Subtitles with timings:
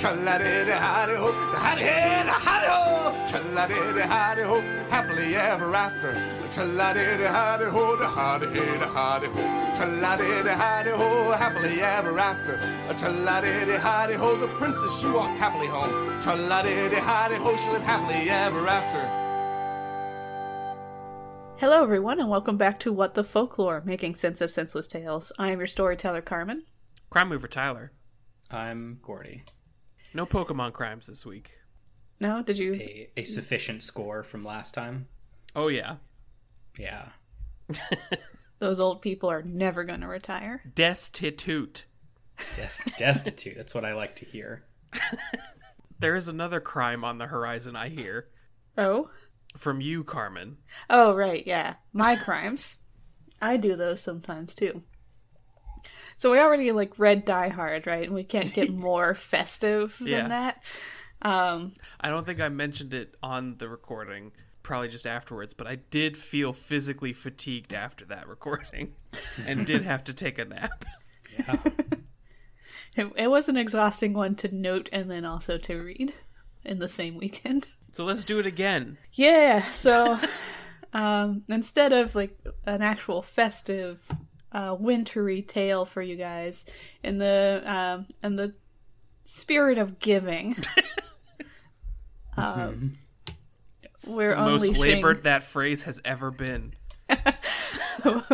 [0.00, 1.30] Tra-la-di-di, howdy-ho,
[1.60, 3.12] howdy-hi, howdy-ho.
[3.28, 6.14] Tra-la-di-di, howdy-ho, happily ever after.
[6.50, 9.42] Tra-la-di-di, howdy-ho, da howdy-hi, da howdy-ho.
[9.76, 12.56] Tra-la-di-di, howdy-ho, happily ever after.
[12.96, 15.92] Tra-la-di-di, howdy-ho, the princess, she walked happily home.
[16.22, 19.04] Tra-la-di-di, howdy-ho, she lived happily ever after.
[21.58, 25.30] Hello, everyone, and welcome back to What the Folklore, making sense of senseless tales.
[25.38, 26.64] I am your storyteller, Carmen.
[27.10, 27.92] Crime Mover Tyler.
[28.50, 29.42] I'm Gordy.
[30.14, 31.58] No Pokemon crimes this week.
[32.18, 32.74] No, did you?
[32.74, 35.08] A, a sufficient score from last time.
[35.56, 35.96] Oh, yeah.
[36.78, 37.08] Yeah.
[38.58, 40.62] Those old people are never going to retire.
[40.74, 41.86] Destitute.
[42.56, 43.56] Des- destitute.
[43.56, 44.64] That's what I like to hear.
[46.00, 48.28] There is another crime on the horizon, I hear.
[48.78, 49.10] Oh?
[49.58, 50.56] From you, Carmen.
[50.88, 51.74] Oh, right, yeah.
[51.92, 52.78] My crimes.
[53.42, 54.82] I do those sometimes, too.
[56.20, 58.04] So we already, like, read Die Hard, right?
[58.04, 60.28] And we can't get more festive than Yeah.
[60.28, 60.62] that.
[61.22, 64.32] Um, I don't think I mentioned it on the recording,
[64.62, 68.92] probably just afterwards, but I did feel physically fatigued after that recording
[69.46, 70.84] and did have to take a nap.
[72.98, 76.12] it, it was an exhausting one to note and then also to read
[76.66, 77.68] in the same weekend.
[77.92, 78.98] So let's do it again.
[79.14, 80.20] Yeah, so
[80.92, 84.06] um, instead of like an actual festive,
[84.52, 86.66] uh, wintry tale for you guys,
[87.02, 88.54] in the um, in the
[89.24, 90.56] spirit of giving,
[92.36, 92.92] um,
[94.08, 94.80] we're the most unleashing.
[94.80, 96.72] labored that phrase has ever been.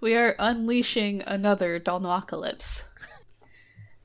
[0.00, 2.84] we are unleashing another Dalnocalypse.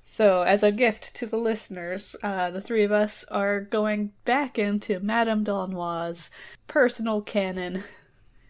[0.08, 4.60] So, as a gift to the listeners, uh, the three of us are going back
[4.60, 6.30] into Madame d'Aulnoy's
[6.68, 7.84] personal canon,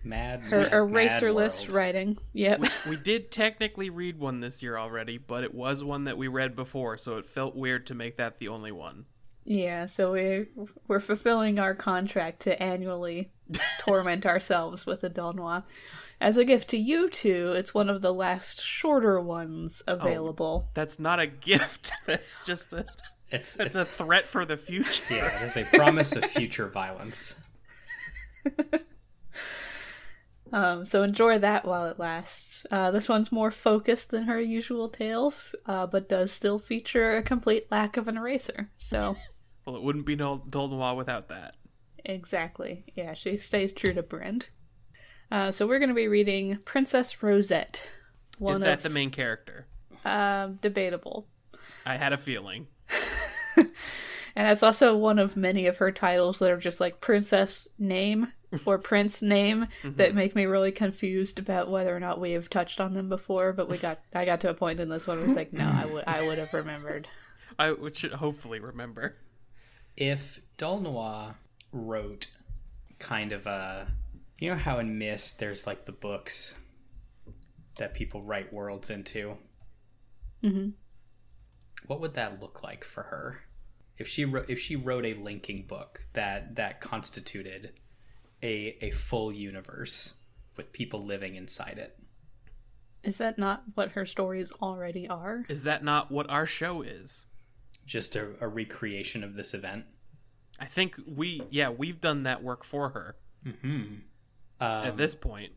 [0.06, 0.42] Mad.
[0.42, 1.76] her mad eraserless world.
[1.76, 2.18] writing.
[2.34, 2.64] Yep.
[2.90, 6.56] We did technically read one this year already, but it was one that we read
[6.56, 9.06] before, so it felt weird to make that the only one.
[9.44, 10.48] yeah, so we're,
[10.88, 13.32] we're fulfilling our contract to annually
[13.80, 15.64] torment ourselves with a d'Aulnoy.
[16.22, 20.70] As a gift to you two, it's one of the last shorter ones oh, available.
[20.74, 21.92] That's not a gift.
[22.06, 22.86] That's just a
[23.32, 25.14] It's, that's it's a threat for the future.
[25.14, 25.44] yeah.
[25.44, 27.36] It is a promise of future violence.
[30.54, 32.66] Um, so enjoy that while it lasts.
[32.70, 37.24] Uh, this one's more focused than her usual tales, uh, but does still feature a
[37.24, 38.70] complete lack of an eraser.
[38.78, 39.18] So,
[39.66, 41.56] Well, it wouldn't be Dol d'Aulnoy without that.
[42.04, 42.86] exactly.
[42.96, 44.48] Yeah, she stays true to brand.
[45.32, 47.90] Uh, so we're going to be reading Princess Rosette.
[48.40, 49.66] Is that of, the main character?
[50.06, 51.28] um, debatable.
[51.84, 52.68] I had a feeling.
[54.36, 58.34] And it's also one of many of her titles that are just like princess name
[58.66, 62.80] or prince name that make me really confused about whether or not we have touched
[62.80, 63.54] on them before.
[63.54, 65.66] But we got, I got to a point in this one where it's like, no,
[65.66, 67.08] I would, I would have remembered.
[67.60, 69.16] I should hopefully remember.
[69.98, 71.36] If d'Aulnoy
[71.72, 72.28] wrote
[73.00, 73.88] kind of a.
[74.40, 76.56] You know how in Myst there's like the books
[77.78, 79.38] that people write worlds into?
[80.44, 80.74] Mhm.
[81.88, 83.42] What would that look like for her?
[83.98, 87.74] If she wrote, if she wrote a linking book that that constituted
[88.46, 90.14] a a full universe
[90.58, 91.98] with people living inside it.
[93.04, 95.46] Is that not what her stories already are?
[95.50, 97.26] Is that not what our show is?
[97.86, 99.86] Just a, a recreation of this event.
[100.60, 104.02] I think we, yeah, we've done that work for her Um,
[104.60, 105.52] at this point.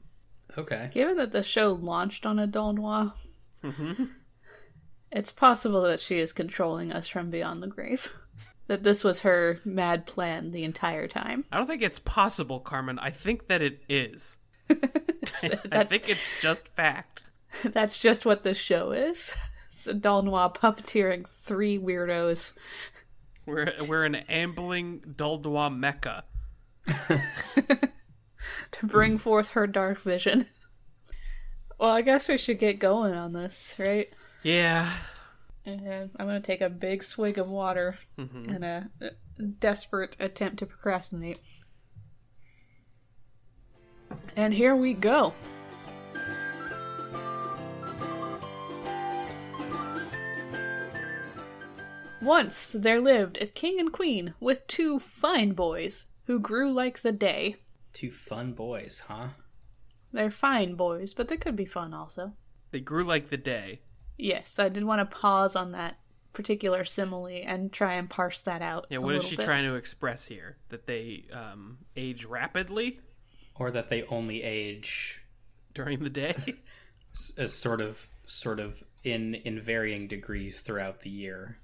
[0.58, 0.90] okay.
[0.92, 3.12] Given that the show launched on a d'Aulnoy,
[3.64, 4.04] Mm-hmm.
[5.10, 8.10] it's possible that she is controlling us from beyond the grave.
[8.68, 11.44] that this was her mad plan the entire time.
[11.50, 12.98] I don't think it's possible, Carmen.
[12.98, 14.36] I think that it is.
[14.70, 17.24] I think it's just fact.
[17.64, 19.34] that's just what this show is.
[19.72, 22.52] It's a d'Aulnoy puppeteering three weirdos.
[23.46, 26.24] We're we're an ambling Doldois mecca.
[26.86, 27.88] to
[28.82, 30.46] bring forth her dark vision.
[31.78, 34.08] Well, I guess we should get going on this, right?
[34.42, 34.92] Yeah.
[35.68, 38.54] And I'm gonna take a big swig of water mm-hmm.
[38.54, 41.38] in a a desperate attempt to procrastinate.
[44.34, 45.34] And here we go.
[52.22, 57.12] Once there lived a king and queen with two fine boys who grew like the
[57.12, 57.56] day.
[57.92, 59.28] Two fun boys, huh?
[60.12, 62.32] They're fine boys, but they could be fun also.
[62.70, 63.80] They grew like the day.
[64.18, 65.96] Yes, I did want to pause on that
[66.32, 68.86] particular simile and try and parse that out.
[68.90, 69.44] Yeah, a what is she bit.
[69.44, 70.56] trying to express here?
[70.68, 73.00] That they um, age rapidly
[73.54, 75.22] Or that they only age
[75.74, 76.34] during the day?
[77.36, 81.58] as sort of sort of in in varying degrees throughout the year,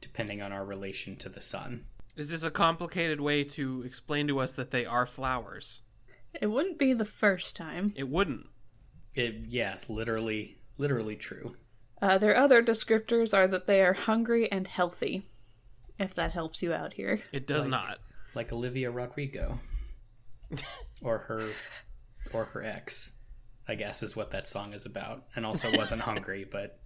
[0.00, 1.84] depending on our relation to the sun.
[2.16, 5.82] is this a complicated way to explain to us that they are flowers?
[6.40, 7.92] It wouldn't be the first time.
[7.96, 8.46] It wouldn't.
[9.14, 11.54] It yeah, literally literally true.
[12.02, 15.28] Uh, their other descriptors are that they are hungry and healthy,
[15.98, 17.20] if that helps you out here.
[17.30, 17.98] It does not.
[18.34, 19.60] Like Olivia Rodrigo.
[21.02, 21.48] or her
[22.32, 23.12] or her ex,
[23.68, 25.24] I guess is what that song is about.
[25.36, 26.80] And also wasn't hungry, but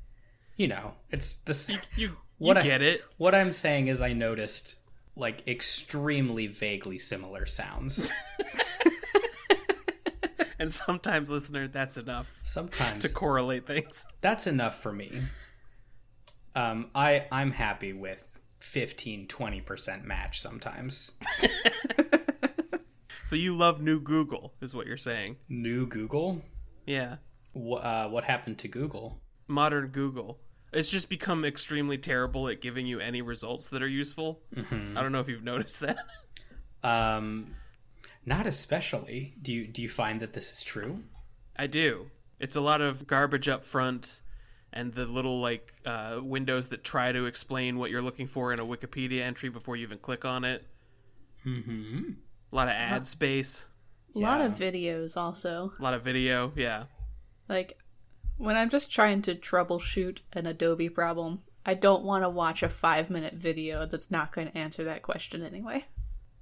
[0.57, 3.03] you know, it's this You you What I- get it.
[3.17, 4.77] What I'm saying is I noticed
[5.17, 8.11] like extremely vaguely similar sounds.
[10.65, 14.07] And sometimes, listener, that's enough Sometimes to correlate things.
[14.23, 15.11] that's enough for me.
[16.57, 21.13] Um I I'm happy with 15 20% match sometimes.
[23.25, 25.37] So you love new Google, is what you're saying.
[25.49, 26.43] New Google?
[26.87, 27.17] Yeah.
[27.57, 29.19] Uh, what happened to Google?
[29.49, 30.39] Modern Google.
[30.75, 34.43] It's just become extremely terrible at giving you any results that are useful.
[34.57, 35.99] I don't know if you've noticed that.
[36.83, 37.55] Um
[38.27, 39.35] not especially.
[39.41, 41.03] Do you do you find that this is true?
[41.57, 42.11] I do.
[42.41, 44.21] It's a lot of garbage up front
[44.73, 48.59] and the little like uh, windows that try to explain what you're looking for in
[48.61, 50.67] a Wikipedia entry before you even click on it.
[51.47, 52.11] Mm-hmm.
[52.53, 53.65] A lot of ad space,
[54.15, 54.47] A lot Yeah.
[54.47, 55.73] of videos also.
[55.79, 56.53] a lot of video.
[56.57, 56.85] Yeah.
[57.49, 57.79] Like,
[58.37, 62.69] when I'm just trying to troubleshoot an Adobe problem, I don't want to watch a
[62.69, 65.85] five minute video that's not going to answer that question anyway.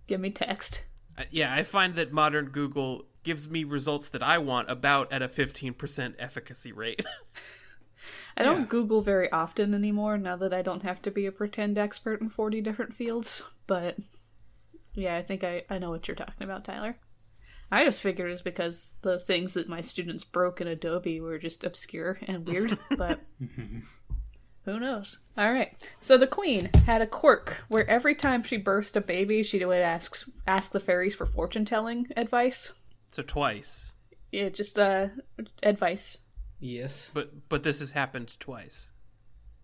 [0.06, 0.84] Give me text.
[1.30, 5.28] Yeah, I find that modern Google gives me results that I want about at a
[5.28, 7.04] 15% efficacy rate.
[8.36, 8.66] I don't Yeah.
[8.68, 12.30] Google very often anymore now that I don't have to be a pretend expert in
[12.30, 13.96] 40 different fields, but
[14.94, 16.96] yeah, I think I, I know what you're talking about, Tyler.
[17.70, 21.64] I just figured it's because the things that my students broke in Adobe were just
[21.64, 23.20] obscure and weird, but
[24.64, 25.18] who knows?
[25.36, 25.72] All right.
[26.00, 29.78] So the queen had a quirk where every time she birthed a baby, she would
[29.78, 32.72] ask ask the fairies for fortune telling advice.
[33.10, 33.92] so twice.
[34.30, 35.08] Yeah, just uh
[35.62, 36.18] advice.
[36.60, 37.10] Yes.
[37.12, 38.90] But but this has happened twice.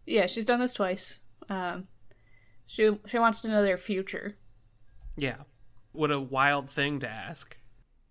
[0.05, 1.21] Yeah, she's done this twice.
[1.49, 1.87] Um,
[2.67, 4.37] she she wants to know their future.
[5.17, 5.37] Yeah.
[5.93, 7.57] What a wild thing to ask.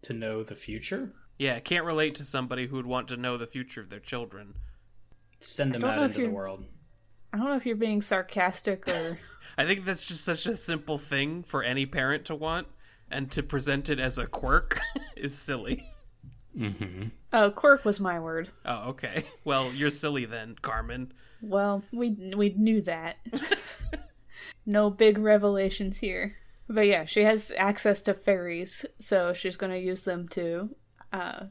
[0.03, 1.11] To know the future?
[1.37, 4.55] Yeah, can't relate to somebody who would want to know the future of their children.
[5.39, 6.65] Send them out into the world.
[7.33, 9.19] I don't know if you're being sarcastic or
[9.57, 12.67] I think that's just such a simple thing for any parent to want,
[13.09, 14.79] and to present it as a quirk
[15.17, 15.89] is silly.
[16.55, 17.07] Mm-hmm.
[17.33, 18.49] Oh, quirk was my word.
[18.65, 19.25] Oh, okay.
[19.43, 21.11] Well, you're silly then, Carmen.
[21.41, 23.17] Well, we we knew that.
[24.65, 26.35] no big revelations here.
[26.69, 30.69] But yeah, she has access to fairies, so she's going to use them to
[31.13, 31.45] uh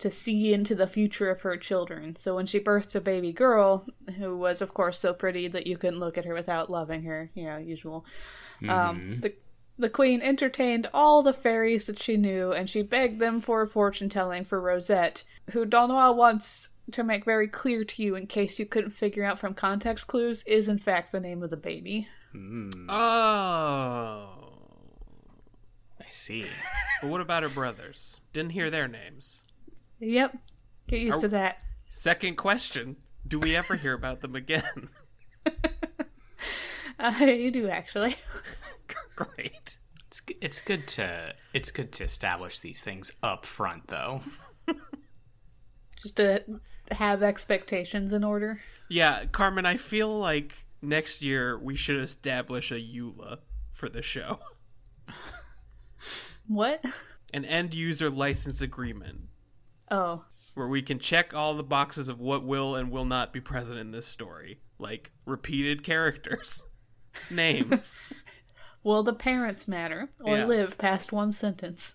[0.00, 2.16] to see into the future of her children.
[2.16, 3.86] So when she birthed a baby girl,
[4.16, 7.30] who was of course so pretty that you couldn't look at her without loving her,
[7.34, 8.04] you know, usual.
[8.68, 9.34] Um the
[9.78, 14.10] the queen entertained all the fairies that she knew, and she begged them for fortune
[14.10, 18.66] telling for Rosette, who d'Aulnoy wants to make very clear to you in case you
[18.66, 22.08] couldn't figure out from context clues is in fact the name of the baby.
[22.88, 24.28] Oh.
[26.00, 26.44] I see.
[27.00, 28.20] But what about her brothers?
[28.32, 29.44] Didn't hear their names.
[30.00, 30.36] Yep.
[30.88, 31.58] Get used Are- to that.
[31.90, 34.88] Second question Do we ever hear about them again?
[37.00, 38.14] Uh, you do actually.
[39.16, 39.78] Great.
[40.06, 44.20] It's it's good to it's good to establish these things up front, though.
[46.02, 46.44] Just to
[46.90, 48.60] have expectations in order.
[48.90, 53.38] Yeah, Carmen, I feel like next year we should establish a EULA
[53.72, 54.40] for the show.
[56.48, 56.84] What?
[57.32, 59.29] An end user license agreement
[59.90, 60.24] Oh.
[60.54, 63.78] where we can check all the boxes of what will and will not be present
[63.78, 66.62] in this story, like repeated characters,
[67.30, 67.98] names.
[68.82, 70.46] Will the parents matter or Yeah.
[70.46, 71.94] live past one sentence?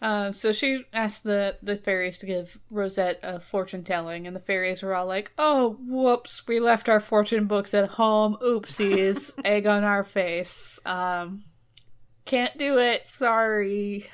[0.00, 4.40] Uh, so she asked the, the fairies to give Rosette a fortune telling, and the
[4.40, 8.36] fairies were all like, Oh, whoops, we left our fortune books at home.
[8.42, 9.40] Oopsies.
[9.44, 10.78] Egg on our face.
[10.86, 11.42] Um,
[12.26, 13.06] can't do it.
[13.06, 14.08] Sorry.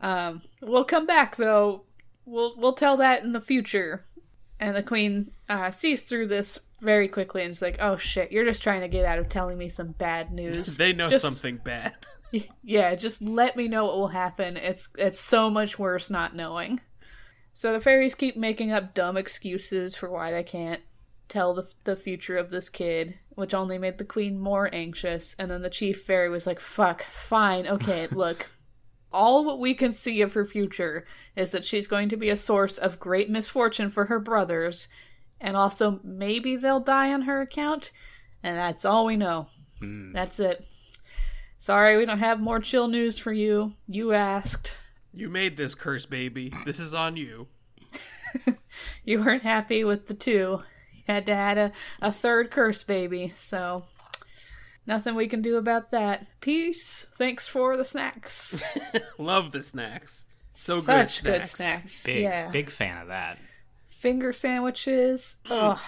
[0.00, 1.84] Um, we'll come back, though.
[2.24, 4.04] We'll, we'll tell that in the future.
[4.58, 8.44] And the queen uh, sees through this very quickly and is like, "Oh shit, you're
[8.44, 11.58] just trying to get out of telling me some bad news." they know Just- something
[11.58, 11.94] bad.
[12.62, 14.56] yeah, just let me know what will happen.
[14.56, 16.80] It's it's so much worse not knowing.
[17.52, 20.80] So the fairies keep making up dumb excuses for why they can't
[21.28, 25.36] tell the the future of this kid, which only made the queen more anxious.
[25.38, 28.48] And then the chief fairy was like, "Fuck, fine, okay, look."
[29.12, 32.36] All what we can see of her future is that she's going to be a
[32.36, 34.88] source of great misfortune for her brothers,
[35.40, 37.92] and also maybe they'll die on her account,
[38.42, 39.48] and that's all we know.
[39.78, 40.12] Hmm.
[40.12, 40.66] That's it.
[41.58, 43.74] Sorry, we don't have more chill news for you.
[43.88, 44.76] You asked.
[45.12, 46.52] You made this curse, baby.
[46.64, 47.48] This is on you.
[49.04, 50.62] You weren't happy with the two.
[50.92, 51.72] You had to add a,
[52.02, 53.84] a third curse baby, so
[54.86, 56.26] nothing we can do about that.
[56.40, 57.06] Peace.
[57.14, 58.62] Thanks for the snacks.
[59.18, 60.26] Love the snacks.
[60.54, 61.50] So Such good good snacks.
[61.92, 62.04] snacks.
[62.06, 62.50] Big, yeah.
[62.50, 63.38] big fan of that.
[63.86, 65.38] Finger sandwiches.
[65.46, 65.72] Mm.
[65.72, 65.80] Ugh.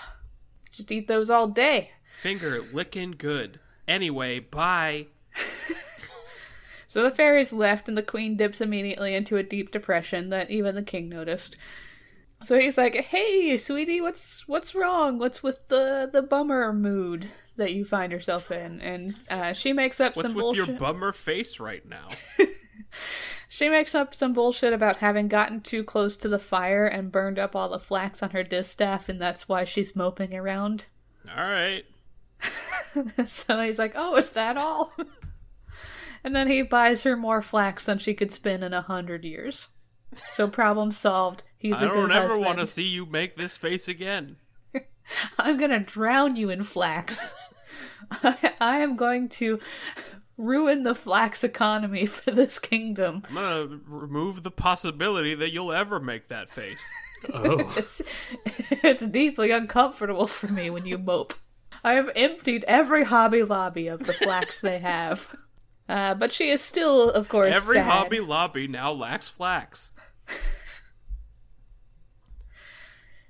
[0.70, 1.92] Just eat those all day.
[2.20, 3.60] Finger licking good.
[3.86, 5.06] Anyway, bye.
[6.90, 10.74] So the fairies left, and the queen dips immediately into a deep depression that even
[10.74, 11.54] the king noticed.
[12.42, 15.18] So he's like, "Hey, sweetie, what's what's wrong?
[15.18, 17.28] What's with the the bummer mood
[17.58, 20.68] that you find yourself in?" And uh, she makes up What's some with bullshit.
[20.68, 22.08] your bummer face right now?
[23.48, 27.38] she makes up some bullshit about having gotten too close to the fire and burned
[27.38, 30.86] up all the flax on her distaff, and that's why she's moping around.
[31.28, 31.84] All right.
[33.26, 34.92] so he's like, "Oh, is that all?"
[36.24, 39.68] and then he buys her more flax than she could spin in a hundred years.
[40.30, 41.42] So problem solved.
[41.58, 42.12] He's I a good husband.
[42.12, 44.36] I don't ever want to see you make this face again.
[45.38, 47.34] I'm gonna drown you in flax.
[48.10, 49.60] I, I am going to
[50.36, 53.22] ruin the flax economy for this kingdom.
[53.30, 56.88] I'm gonna remove the possibility that you'll ever make that face.
[57.32, 58.00] Oh, It's
[58.70, 61.34] it's deeply uncomfortable for me when you mope.
[61.84, 65.34] I have emptied every Hobby Lobby of the flax they have.
[65.88, 67.86] Uh, but she is still, of course, Every sad.
[67.86, 69.90] Hobby Lobby now lacks flax.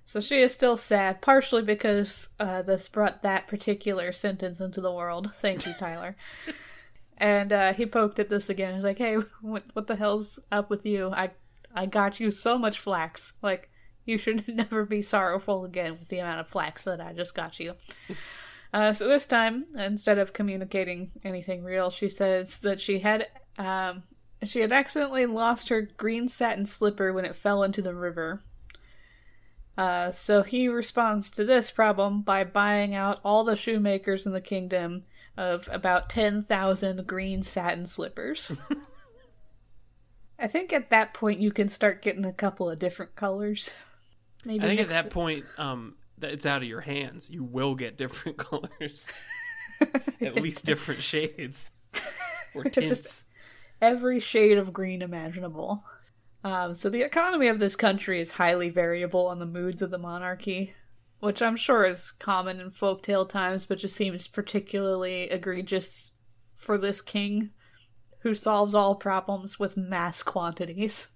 [0.08, 4.90] So she is still sad, partially because uh, this brought that particular sentence into the
[4.90, 5.32] world.
[5.34, 6.16] Thank you, Tyler.
[7.18, 8.74] and uh, he poked at this again.
[8.74, 11.10] He's like, "Hey, what what the hell's up with you?
[11.10, 11.32] I
[11.74, 13.34] I got you so much flax.
[13.42, 13.68] Like
[14.06, 17.60] you should never be sorrowful again with the amount of flax that I just got
[17.60, 17.74] you."
[18.70, 24.02] Uh, so this time, instead of communicating anything real, she says that she had um,
[24.44, 28.42] she had accidentally lost her green satin slipper when it fell into the river.
[29.78, 34.40] Uh, so he responds to this problem by buying out all the shoemakers in the
[34.40, 35.04] kingdom
[35.36, 38.50] of about 10,000 green satin slippers.
[40.38, 43.70] I think at that point you can start getting a couple of different colors.
[44.44, 47.30] Maybe I think at that point, um, it's out of your hands.
[47.30, 49.08] You will get different colors,
[50.20, 51.70] at least different shades
[52.52, 52.88] or tints.
[52.88, 53.24] Just-
[53.80, 55.84] every shade of green imaginable.
[56.44, 59.98] Um, so the economy of this country is highly variable on the moods of the
[59.98, 60.74] monarchy,
[61.20, 66.12] which I'm sure is common in folktale times, but just seems particularly egregious
[66.54, 67.50] for this king
[68.20, 71.08] who solves all problems with mass quantities.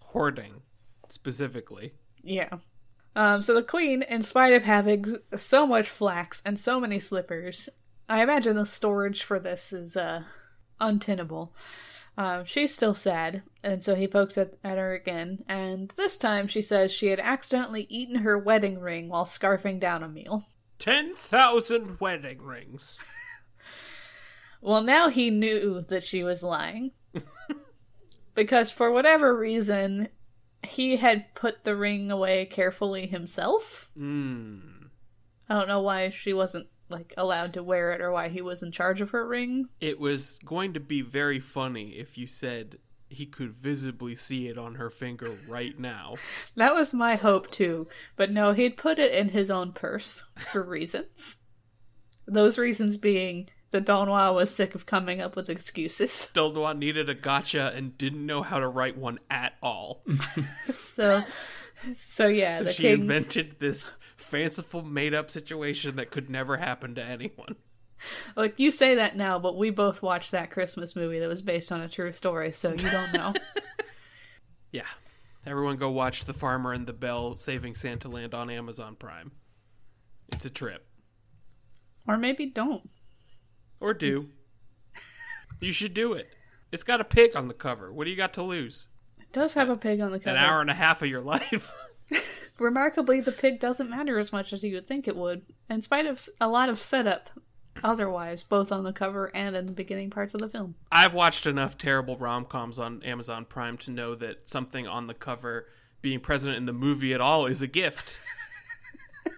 [0.00, 0.62] Hoarding,
[1.08, 1.92] specifically.
[2.22, 2.50] Yeah.
[3.14, 7.68] Um, so the queen, in spite of having so much flax and so many slippers,
[8.08, 10.24] I imagine the storage for this is uh,
[10.80, 11.54] untenable.
[12.18, 16.46] Um, she's still sad, and so he pokes at, at her again, and this time
[16.46, 20.44] she says she had accidentally eaten her wedding ring while scarfing down a meal.
[20.78, 22.98] 10,000 wedding rings.
[24.62, 26.92] Well, now he knew that she was lying.
[28.34, 30.08] because for whatever reason,
[30.62, 33.90] he had put the ring away carefully himself.
[33.96, 34.60] Hmm.
[35.48, 38.62] I don't know why she wasn't like allowed to wear it or why he was
[38.62, 39.68] in charge of her ring.
[39.80, 44.56] It was going to be very funny if you said he could visibly see it
[44.56, 46.14] on her finger right now.
[46.56, 50.62] That was my hope too, but no, he'd put it in his own purse for
[50.62, 51.38] reasons.
[52.26, 56.30] Those reasons being that d'Aulnoy was sick of coming up with excuses.
[56.34, 60.04] Doldwan needed a gotcha and didn't know how to write one at all.
[60.72, 61.24] So
[62.06, 63.90] so yeah, So the she king invented this
[64.32, 67.54] fanciful made up situation that could never happen to anyone.
[68.34, 71.70] like you say that now, but we both watched that Christmas movie that was based
[71.70, 73.32] on a true story, so you don't know.
[74.72, 74.86] Yeah.
[75.44, 79.32] Everyone go watch The Farmer and the Belle Saving Santa Land on Amazon Prime.
[80.32, 80.86] It's a trip.
[82.08, 82.88] or maybe don't.
[83.80, 84.28] Or do.
[85.60, 86.30] you should do it.
[86.72, 87.92] It's got a pig on the cover.
[87.92, 88.88] What do you got to lose?
[89.20, 90.34] It does have a pig on the cover.
[90.34, 91.70] An hour and a half of your life.
[92.58, 95.42] Remarkably, the pig doesn't matter as much as you would think it would.
[95.68, 97.30] In spite of a lot of setup,
[97.82, 100.74] otherwise, both on the cover and in the beginning parts of the film.
[100.90, 105.14] I've watched enough terrible rom coms on Amazon Prime to know that something on the
[105.14, 105.66] cover
[106.00, 108.18] being present in the movie at all is a gift.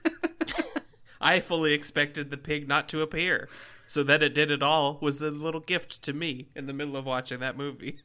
[1.21, 3.49] I fully expected the pig not to appear.
[3.87, 6.97] So that it did at all was a little gift to me in the middle
[6.97, 8.01] of watching that movie.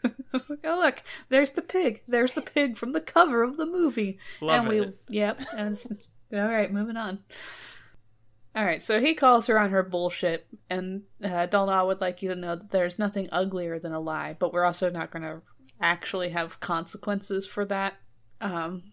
[0.04, 2.02] I was like, oh look, there's the pig.
[2.06, 4.18] There's the pig from the cover of the movie.
[4.40, 4.98] Love and we, it.
[5.08, 5.40] yep.
[5.54, 5.78] And
[6.32, 7.20] all right, moving on.
[8.54, 12.30] All right, so he calls her on her bullshit, and uh, Dalna would like you
[12.30, 15.40] to know that there's nothing uglier than a lie, but we're also not going to
[15.80, 17.94] actually have consequences for that.
[18.40, 18.92] Um,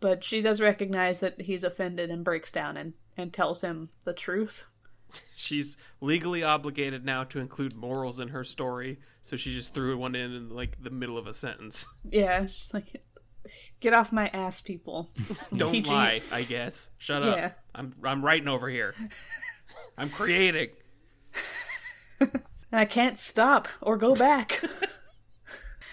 [0.00, 4.12] but she does recognize that he's offended and breaks down and, and tells him the
[4.12, 4.64] truth.
[5.36, 10.14] She's legally obligated now to include morals in her story, so she just threw one
[10.14, 11.86] in in like the middle of a sentence.
[12.10, 13.02] Yeah, she's like,
[13.80, 15.10] get off my ass, people.
[15.56, 16.90] Don't Teaching- lie, I guess.
[16.98, 17.46] Shut Yeah.
[17.46, 17.58] up.
[17.74, 18.94] I'm I'm writing over here.
[19.98, 20.70] I'm creating.
[22.18, 24.62] And I can't stop or go back.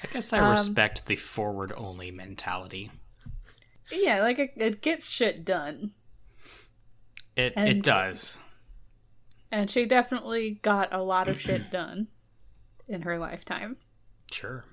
[0.04, 2.92] I guess I Um, respect the forward only mentality.
[3.92, 5.92] yeah, like it, it gets shit done.
[7.36, 8.38] It And- it does.
[9.54, 12.08] And she definitely got a lot of shit done
[12.88, 13.78] in her lifetime.
[14.32, 14.66] Sure.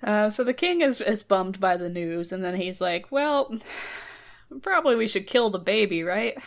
[0.00, 3.52] Uh, so the king is, is bummed by the news, and then he's like, Well,
[4.62, 6.38] probably we should kill the baby, right?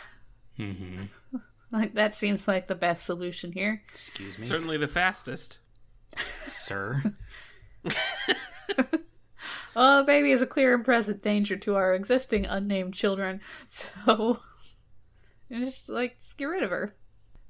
[0.56, 1.02] hmm
[1.70, 3.82] Like, that seems like the best solution here.
[3.90, 5.58] Excuse me, Certainly the fastest.
[6.46, 7.02] sir.
[9.74, 14.40] Well, the baby is a clear and present danger to our existing unnamed children, so
[15.50, 16.94] just like just get rid of her.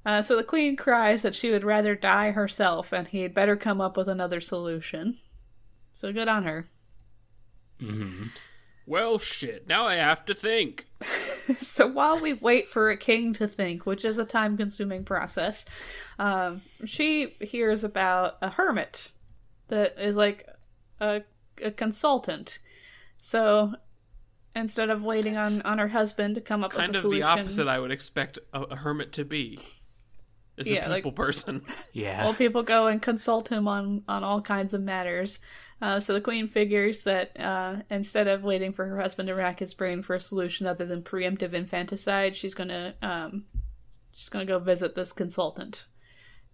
[0.06, 3.56] Uh, so the queen cries that she would rather die herself, and he had better
[3.56, 5.18] come up with another solution.
[5.92, 6.68] So good on her.
[7.80, 8.24] hmm
[8.86, 9.66] Well, shit.
[9.66, 10.86] Now I have to think.
[11.62, 15.64] So while we wait for a king to think, which is a time-consuming process,
[16.18, 19.08] um, she hears about a hermit
[19.68, 20.46] that is like
[21.00, 21.22] a,
[21.62, 22.58] a consultant.
[23.16, 23.74] So
[24.54, 27.22] instead of waiting on, on her husband to come up Kind with a solution.
[27.22, 29.58] Kind of the opposite I would expect a, a hermit to be.
[30.56, 31.62] Is Yeah, a like- people person.
[31.92, 32.24] Yeah.
[32.24, 35.38] Well, people go and consult him on on all kinds of matters.
[35.80, 39.60] Uh, so the queen figures that uh, instead of waiting for her husband to rack
[39.60, 43.44] his brain for a solution other than preemptive infanticide, she's gonna um,
[44.12, 45.84] she's gonna go visit this consultant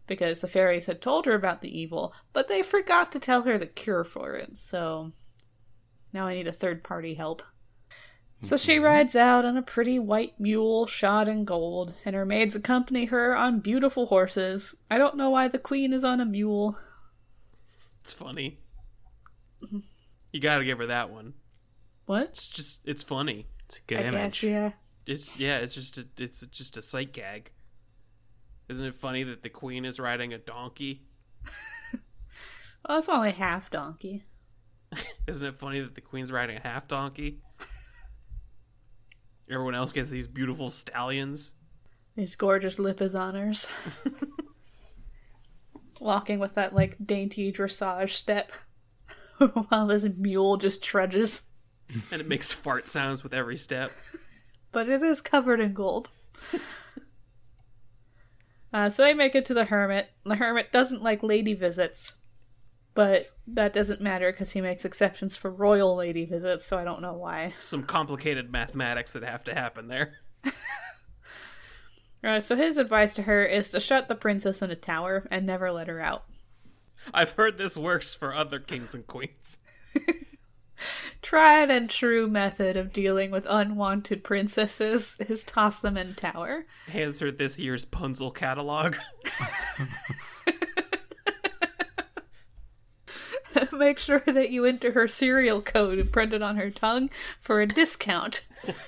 [0.07, 3.59] because the fairies had told her about the evil, but they forgot to tell her
[3.59, 4.57] the cure for it.
[4.57, 5.13] So
[6.13, 7.43] now I need a third party help.
[8.43, 8.85] So she mm-hmm.
[8.85, 13.35] rides out on a pretty white mule shod in gold, and her maids accompany her
[13.35, 14.75] on beautiful horses.
[14.91, 16.79] I don't know why the queen is on a mule.
[18.03, 18.59] It's funny.
[20.31, 21.35] You gotta give her that one.
[22.05, 22.25] What?
[22.31, 23.47] It's just, it's funny.
[23.65, 24.41] It's a good I image.
[24.41, 24.73] guess, yeah.
[25.07, 27.51] It's yeah, it's just a, it's just a sight gag.
[28.69, 31.03] Isn't it funny that the queen is riding a donkey?
[32.87, 34.25] Well, it's only half donkey.
[35.27, 37.39] Isn't it funny that the queen's riding a half donkey?
[39.51, 41.55] Everyone else gets these beautiful stallions.
[42.15, 43.71] These gorgeous lipizzaners.
[45.99, 48.53] Walking with that, like, dainty dressage step.
[49.69, 51.43] While this mule just trudges.
[52.11, 53.93] And it makes fart sounds with every step.
[54.73, 56.11] but it is covered in gold.
[58.75, 60.11] Uh, so they make it to the hermit.
[60.25, 62.17] The hermit doesn't like lady visits,
[62.93, 67.01] but that doesn't matter because he makes exceptions for royal lady visits, so I don't
[67.01, 67.53] know why.
[67.55, 70.19] Some complicated mathematics that have to happen there.
[72.25, 75.45] Uh, so his advice to her is to shut the princess in a tower and
[75.45, 76.25] never let her out.
[77.13, 79.59] I've heard this works for other kings and queens.
[81.23, 86.67] Tried and true method of dealing with unwanted princesses is toss them in tower.
[86.89, 88.97] Hands her this year's Punzel catalog.
[93.73, 97.11] Make sure that you enter her serial code and print it on her tongue
[97.41, 98.45] for a discount.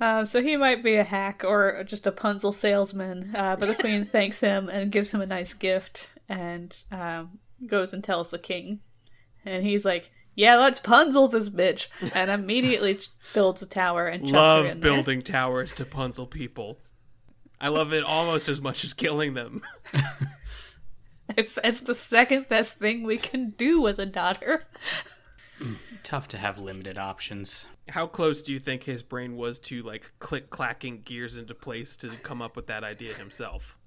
[0.00, 3.74] Uh, so he might be a hack or just a Punzel salesman, uh, but the
[3.76, 8.38] queen thanks him and gives him a nice gift and um, goes and tells the
[8.38, 8.80] king.
[9.44, 12.98] And he's like, "Yeah, let's Punzel this bitch," and immediately
[13.34, 14.92] builds a tower and chucks her love in there.
[14.92, 16.78] building towers to Punzel people.
[17.60, 19.62] I love it almost as much as killing them.
[21.36, 24.66] It's it's the second best thing we can do with a daughter.
[26.02, 27.68] Tough to have limited options.
[27.88, 31.96] How close do you think his brain was to like click clacking gears into place
[31.98, 33.78] to come up with that idea himself?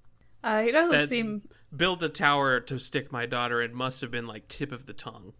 [0.43, 1.43] Uh, he doesn't That seem
[1.75, 4.93] build a tower to stick my daughter It must have been like tip of the
[4.93, 5.33] tongue.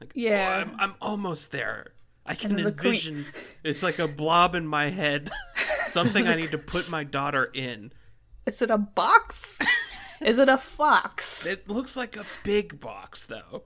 [0.00, 0.48] Like, oh, Yeah.
[0.48, 1.92] oh, I'm, I'm almost there.
[2.24, 3.26] I can envision.
[3.64, 5.30] It's like a blob in my head.
[5.86, 7.90] Something I need to put my daughter in.
[8.46, 9.58] Is it a box?
[10.20, 11.46] Is it a fox?
[11.46, 13.62] It looks like a big box, though.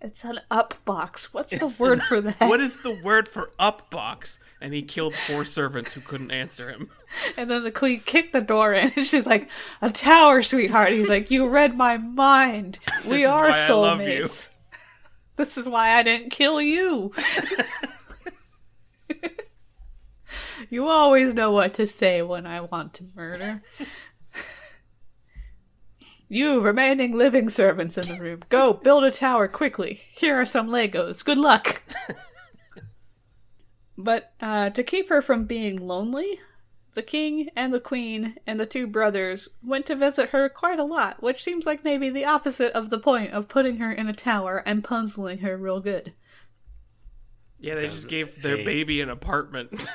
[0.00, 1.32] It's an up box.
[1.32, 2.36] What's the word an- for that?
[2.38, 4.38] What is the word for up box?
[4.60, 6.90] And he killed four servants who couldn't answer him.
[7.36, 9.48] And then the queen kicked the door in, and she's like,
[9.80, 12.80] "A tower, sweetheart." He's like, "You read my mind.
[13.06, 14.50] We are why I love you." soulmates.
[15.36, 17.12] This is why I didn't kill you."
[20.70, 23.62] you always know what to say when I want to murder.
[26.28, 29.94] You remaining living servants in the room, go build a tower quickly.
[29.94, 31.24] Here are some Legos.
[31.24, 31.82] Good luck.
[33.98, 36.40] but uh, to keep her from being lonely,
[36.94, 40.84] the king and the queen and the two brothers went to visit her quite a
[40.84, 44.14] lot, which seems like maybe the opposite of the point of putting her in a
[44.14, 46.14] tower and puzzling her real good.
[47.58, 48.64] Yeah, they just gave their hey.
[48.64, 49.70] baby an apartment.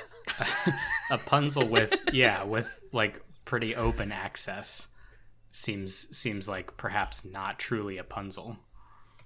[1.11, 4.87] A Punzel with yeah, with like pretty open access
[5.51, 8.57] seems seems like perhaps not truly a Punzel.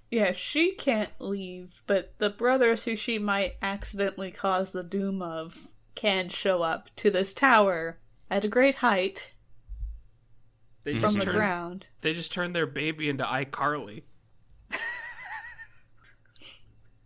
[0.10, 5.70] Yeah, she can't leave, but the brothers who she might accidentally cause the doom of
[5.95, 9.32] can show up to this tower at a great height
[10.84, 11.86] They from just the turned, ground.
[12.01, 14.03] They just turned their baby into iCarly.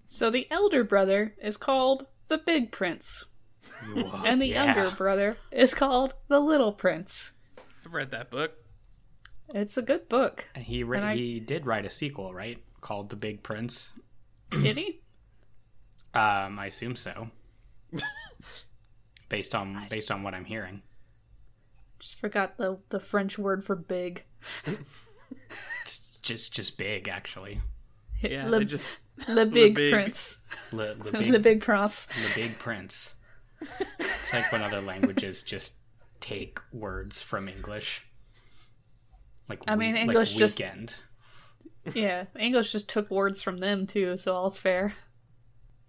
[0.10, 3.26] So the elder brother is called the Big Prince,
[4.26, 4.66] and the Yeah.
[4.66, 7.34] younger brother is called the Little Prince.
[7.86, 8.54] I've read that book.
[9.54, 10.46] It's a good book.
[10.56, 12.64] And he ri- And I- he did write a sequel, right?
[12.82, 13.94] Called The Big Prince.
[14.50, 15.02] Did he?
[16.14, 17.30] Um, I assume so.
[19.30, 20.82] based on based on what I'm hearing.
[22.00, 24.24] Just forgot the the French word for big.
[26.22, 27.62] Just just big actually.
[28.22, 29.94] Yeah, Le, just Le Big, Big.
[29.94, 30.40] Prince.
[30.72, 32.06] Le, le The big Big Prince.
[32.08, 33.14] the big prince.
[34.00, 35.76] It's like when other languages just
[36.20, 38.06] take words from English.
[39.50, 40.96] Like I mean, we- English like just- weekend.
[41.94, 44.94] Yeah, English just took words from them too, so all's fair.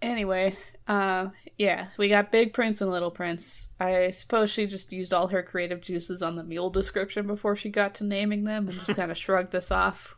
[0.00, 0.56] Anyway,
[0.88, 3.68] uh, yeah, we got Big Prince and Little Prince.
[3.78, 7.68] I suppose she just used all her creative juices on the mule description before she
[7.68, 10.14] got to naming them and just kind of shrugged this off.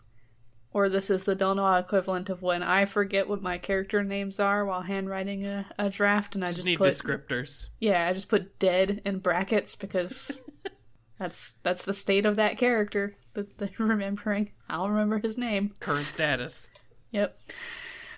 [0.72, 4.64] Or this is the d'Aulnoy equivalent of when I forget what my character names are
[4.64, 7.66] while handwriting a, a draft, and I just, just, need put descriptors.
[7.80, 10.38] yeah, I just put dead in brackets because
[11.18, 14.52] that's that's the state of that character that they're remembering.
[14.68, 15.72] I'll remember his name.
[15.80, 16.70] Current status.
[17.10, 17.36] Yep.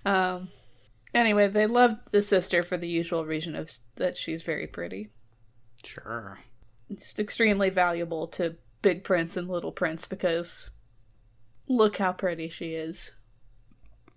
[0.04, 0.50] Um.
[1.14, 5.10] Anyway, they loved the sister for the usual reason of that she's very pretty.
[5.84, 6.38] Sure.
[6.88, 10.70] It's extremely valuable to Big Prince and Little Prince because
[11.68, 13.12] look how pretty she is.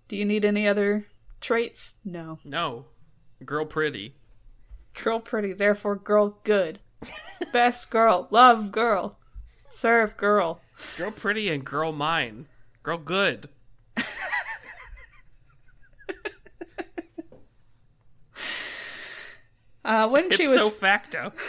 [0.08, 1.06] Do you need any other
[1.40, 1.96] traits?
[2.04, 2.38] No.
[2.44, 2.86] No.
[3.44, 4.14] Girl pretty.
[4.94, 6.80] Girl pretty, therefore girl good.
[7.52, 9.18] Best girl, love girl,
[9.68, 10.60] serve girl.
[10.96, 12.46] Girl pretty and girl mine.
[12.82, 13.48] Girl good.
[19.86, 21.32] Uh, when she was facto.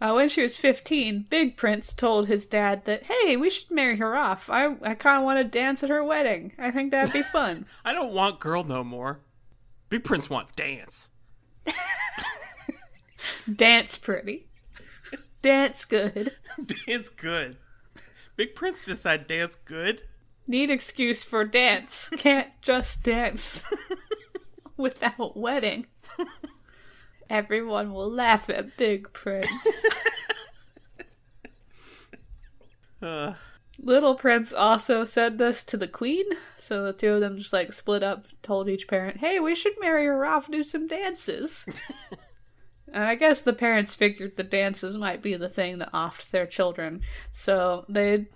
[0.00, 3.96] Uh, when she was 15, Big Prince told his dad that, hey, we should marry
[3.96, 4.50] her off.
[4.50, 6.52] I, I kind of want to dance at her wedding.
[6.58, 7.64] I think that'd be fun.
[7.86, 9.20] I don't want girl no more.
[9.88, 11.08] Big Prince want dance.
[13.54, 14.46] dance pretty.
[15.40, 16.32] Dance good.
[16.86, 17.56] Dance good.
[18.36, 20.02] Big Prince decide dance good.
[20.46, 22.10] Need excuse for dance.
[22.18, 23.62] Can't just dance
[24.76, 25.86] without wedding.
[27.30, 29.84] Everyone will laugh at Big Prince.
[33.02, 33.34] Uh,
[33.78, 36.24] Little Prince also said this to the Queen,
[36.56, 39.74] so the two of them just like split up, told each parent, "Hey, we should
[39.80, 41.66] marry her off, do some dances."
[42.92, 46.46] and I guess the parents figured the dances might be the thing that offed their
[46.46, 47.00] children,
[47.32, 48.26] so they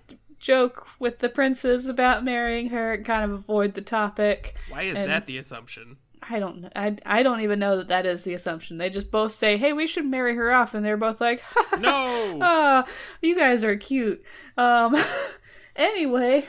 [0.40, 4.56] joke with the princes about marrying her and kind of avoid the topic.
[4.68, 5.98] why is And- that the assumption?
[6.30, 6.70] I don't.
[6.76, 8.78] I, I don't even know that that is the assumption.
[8.78, 11.42] They just both say, "Hey, we should marry her off," and they're both like,
[11.78, 12.38] No.
[12.42, 12.86] Ah,
[13.22, 14.22] you guys are cute.
[14.56, 14.96] Um,
[15.76, 16.46] anyway,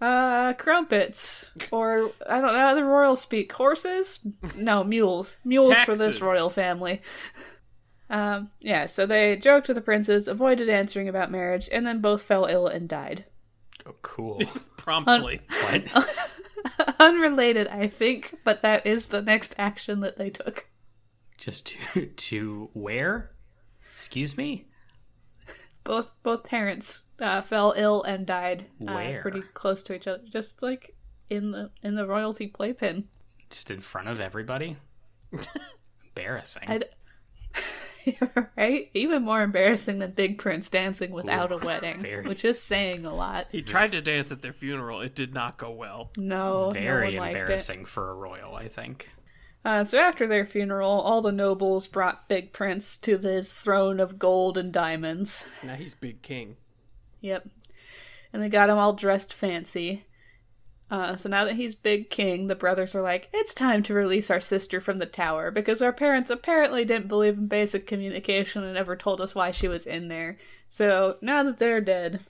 [0.00, 3.52] uh, crumpets, or I don't know how the royals speak.
[3.52, 4.20] Horses?
[4.56, 5.38] No, mules.
[5.44, 7.00] Mules for this royal family.
[8.08, 12.22] Um, yeah, so they joked with the princes, avoided answering about marriage, and then both
[12.22, 13.24] fell ill and died.
[13.86, 14.42] Oh, cool.
[14.76, 15.40] Promptly.
[15.62, 16.08] what?
[17.00, 20.68] Unrelated, I think, but that is the next action that they took.
[21.38, 23.32] Just to to where?
[23.94, 24.68] Excuse me.
[25.84, 29.22] Both both parents uh, fell ill and died uh, Where?
[29.22, 30.94] pretty close to each other, just like
[31.28, 33.08] in the in the royalty playpen.
[33.48, 34.76] Just in front of everybody.
[36.08, 36.82] Embarrassing.
[38.06, 38.46] I'd...
[38.56, 38.90] right?
[38.94, 42.26] Even more embarrassing than Big Prince dancing without a wedding, very.
[42.26, 43.46] which is saying a lot.
[43.50, 45.00] He tried to dance at their funeral.
[45.00, 46.10] It did not go well.
[46.16, 47.40] No, Very no one liked it.
[47.40, 49.08] embarrassing for a royal, I think.
[49.64, 54.18] Uh, so after their funeral, all the nobles brought Big Prince to his throne of
[54.18, 55.44] gold and diamonds.
[55.62, 56.56] Now he's big king.
[57.20, 57.46] Yep.
[58.32, 60.04] And they got him all dressed fancy.
[60.90, 64.30] Uh, so now that he's big king, the brothers are like, it's time to release
[64.30, 68.74] our sister from the tower because our parents apparently didn't believe in basic communication and
[68.74, 70.36] never told us why she was in there.
[70.68, 72.20] So now that they're dead,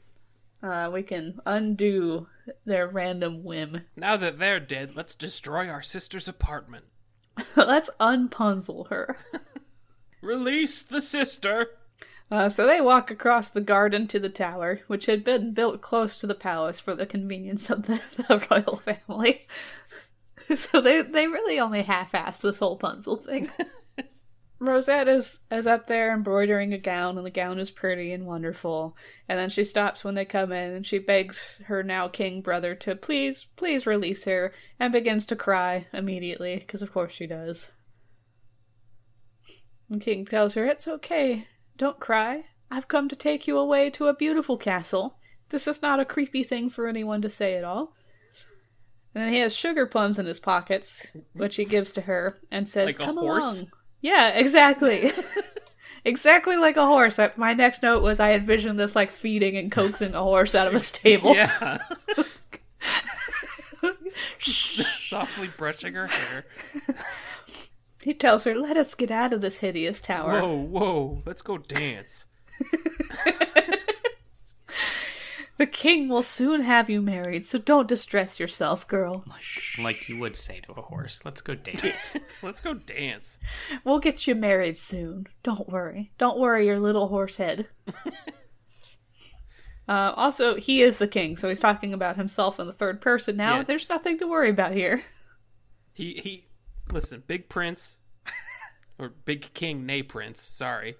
[0.63, 2.27] uh, we can undo
[2.67, 3.83] their random whim.
[3.97, 6.85] Now that they're dead, let's destroy our sister's apartment.
[7.57, 9.17] Let's unpunzel her.
[10.21, 11.69] Release the sister.
[12.31, 16.17] Uh, so they walk across the garden to the tower, which had been built close
[16.17, 17.95] to the palace for the convenience of the,
[18.29, 19.47] the royal family.
[20.55, 23.51] so they they really only half-assed this whole Punzel thing.
[24.61, 28.97] Rosette is is up there embroidering a gown, and the gown is pretty and wonderful.
[29.29, 32.75] And then she stops when they come in, and she begs her now king brother
[32.77, 37.73] to please, please release her, and begins to cry immediately, because of course she does.
[39.89, 41.49] And King tells her, It's okay.
[41.81, 42.45] Don't cry.
[42.71, 45.17] I've come to take you away to a beautiful castle.
[45.49, 47.97] This is not a creepy thing for anyone to say at all.
[49.15, 52.69] And then he has sugar plums in his pockets, which he gives to her and
[52.69, 53.63] says, Like Come horse?
[53.63, 53.71] along.
[54.03, 55.11] Yeah, exactly.
[56.05, 57.19] exactly like a horse.
[57.37, 60.75] My next note was I envisioned this like feeding and coaxing a horse out of
[60.75, 61.35] a stable.
[61.35, 61.79] Yeah.
[64.39, 66.45] Softly brushing her hair.
[68.03, 70.41] He tells her, Let us get out of this hideous tower.
[70.41, 71.23] Whoa, whoa.
[71.27, 72.27] Let's go dance.
[75.61, 79.27] The king will soon have you married, so don't distress yourself, girl.
[79.79, 81.21] Like you would say to a horse.
[81.23, 82.17] Let's go dance.
[82.43, 83.37] Let's go dance.
[83.85, 85.27] We'll get you married soon.
[85.43, 86.13] Don't worry.
[86.17, 87.69] Don't worry your little horse head.
[89.87, 93.37] uh, also, he is the king, so he's talking about himself in the third person
[93.37, 93.59] now.
[93.59, 93.67] Yes.
[93.67, 95.03] There's nothing to worry about here.
[95.93, 96.47] He he
[96.93, 97.99] listen, Big Prince
[98.99, 100.97] or Big King Nay Prince, sorry.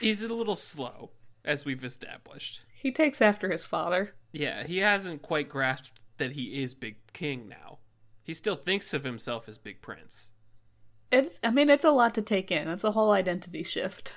[0.00, 1.10] He's a little slow,
[1.44, 2.60] as we've established.
[2.74, 4.14] He takes after his father.
[4.32, 7.78] Yeah, he hasn't quite grasped that he is Big King now.
[8.22, 10.30] He still thinks of himself as Big Prince.
[11.12, 12.68] It's I mean, it's a lot to take in.
[12.68, 14.12] It's a whole identity shift.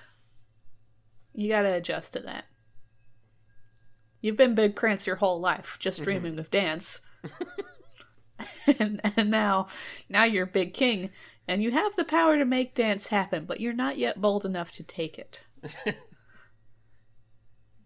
[1.34, 2.46] You gotta adjust to that.
[4.22, 6.06] You've been Big Prince your whole life, just mm-hmm.
[6.06, 7.02] dreaming of dance.
[8.80, 9.68] and, and now
[10.10, 11.10] now you're Big King,
[11.48, 14.72] and you have the power to make dance happen, but you're not yet bold enough
[14.74, 15.42] to take it.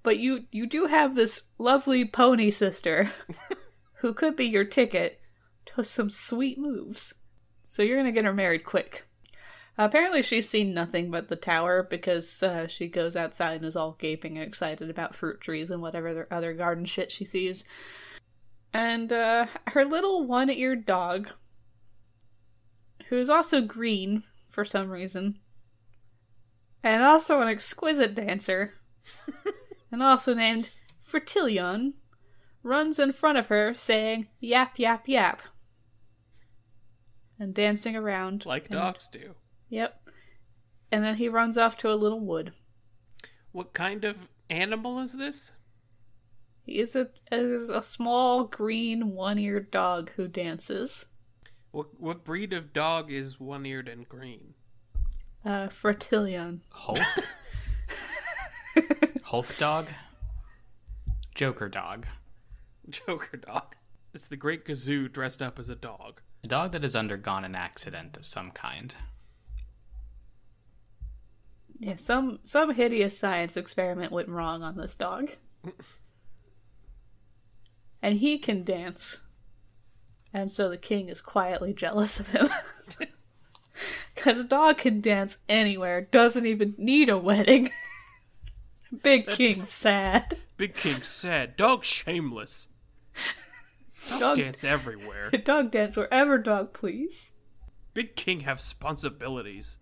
[0.04, 3.12] but you you do have this lovely pony sister
[3.96, 5.22] who could be your ticket
[5.66, 7.14] to some sweet moves.
[7.68, 9.06] So you're gonna get her married quick.
[9.78, 13.96] apparently, she's seen nothing but the tower because uh, she goes outside and is all
[13.98, 17.64] gaping and excited about fruit trees and whatever other- other garden shit she sees.
[18.74, 21.30] And uh, her little one-eared dog,
[23.10, 25.40] who's also green for some reason,
[26.84, 28.74] and also an exquisite dancer,
[29.92, 30.70] and also named
[31.06, 31.94] Fretillon,
[32.64, 35.42] runs in front of her saying yap yap yap
[37.42, 39.34] and dancing around Like and- dogs do.
[39.70, 40.00] Yep.
[40.92, 42.54] And then he runs off to a little wood.
[43.52, 45.54] What kind of animal is this?
[46.64, 51.06] He is a is a small green one-eared dog who dances.
[51.72, 54.54] What what breed of dog is one-eared and green?
[55.44, 56.60] Uh, Fretillon.
[56.70, 57.00] Hulk?
[59.24, 59.88] Hulk dog?
[61.34, 62.06] Joker dog.
[62.90, 63.76] Joker dog.
[64.14, 66.22] It's the Great Gazoo dressed up as a dog.
[66.44, 68.94] A dog that has undergone an accident of some kind.
[71.80, 75.32] Yeah, some some hideous science experiment went wrong on this dog.
[78.02, 79.20] and he can dance.
[80.34, 82.50] And so the king is quietly jealous of him.
[84.16, 87.72] Cuz dog can dance anywhere, doesn't even need a wedding.
[89.04, 90.38] Big king sad.
[90.58, 91.58] Big King sad.
[91.58, 92.68] dog shameless.
[94.10, 95.30] Dog, Dog- dance everywhere.
[95.32, 97.32] Dog dance wherever dog please.
[97.94, 99.78] Big King have responsibilities.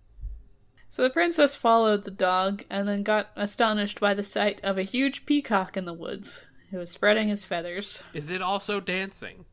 [0.90, 4.84] So the princess followed the dog and then got astonished by the sight of a
[4.84, 8.04] huge peacock in the woods who was spreading his feathers.
[8.14, 9.46] Is it also dancing?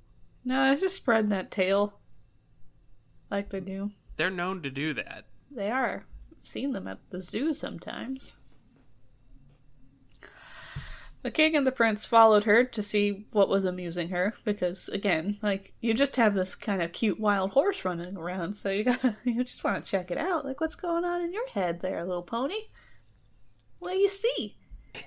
[0.44, 1.98] No, it's just spreading that tail.
[3.31, 3.90] Like they do.
[4.16, 5.24] They're known to do that.
[5.50, 6.07] They are.
[6.31, 8.37] I've seen them at the zoo sometimes.
[11.22, 15.38] The king and the prince followed her to see what was amusing her, because again,
[15.42, 19.16] like you just have this kind of cute wild horse running around, so you gotta
[19.24, 20.44] you just want to check it out.
[20.44, 22.68] Like what's going on in your head there, little pony?
[23.81, 24.57] What do you see?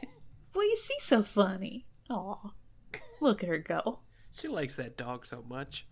[0.52, 1.86] What do you see so funny?
[2.10, 2.52] Aw.
[3.22, 4.00] Look at her go.
[4.32, 5.88] She likes that dog so much.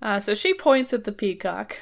[0.00, 1.80] Uh, so she points at the peacock,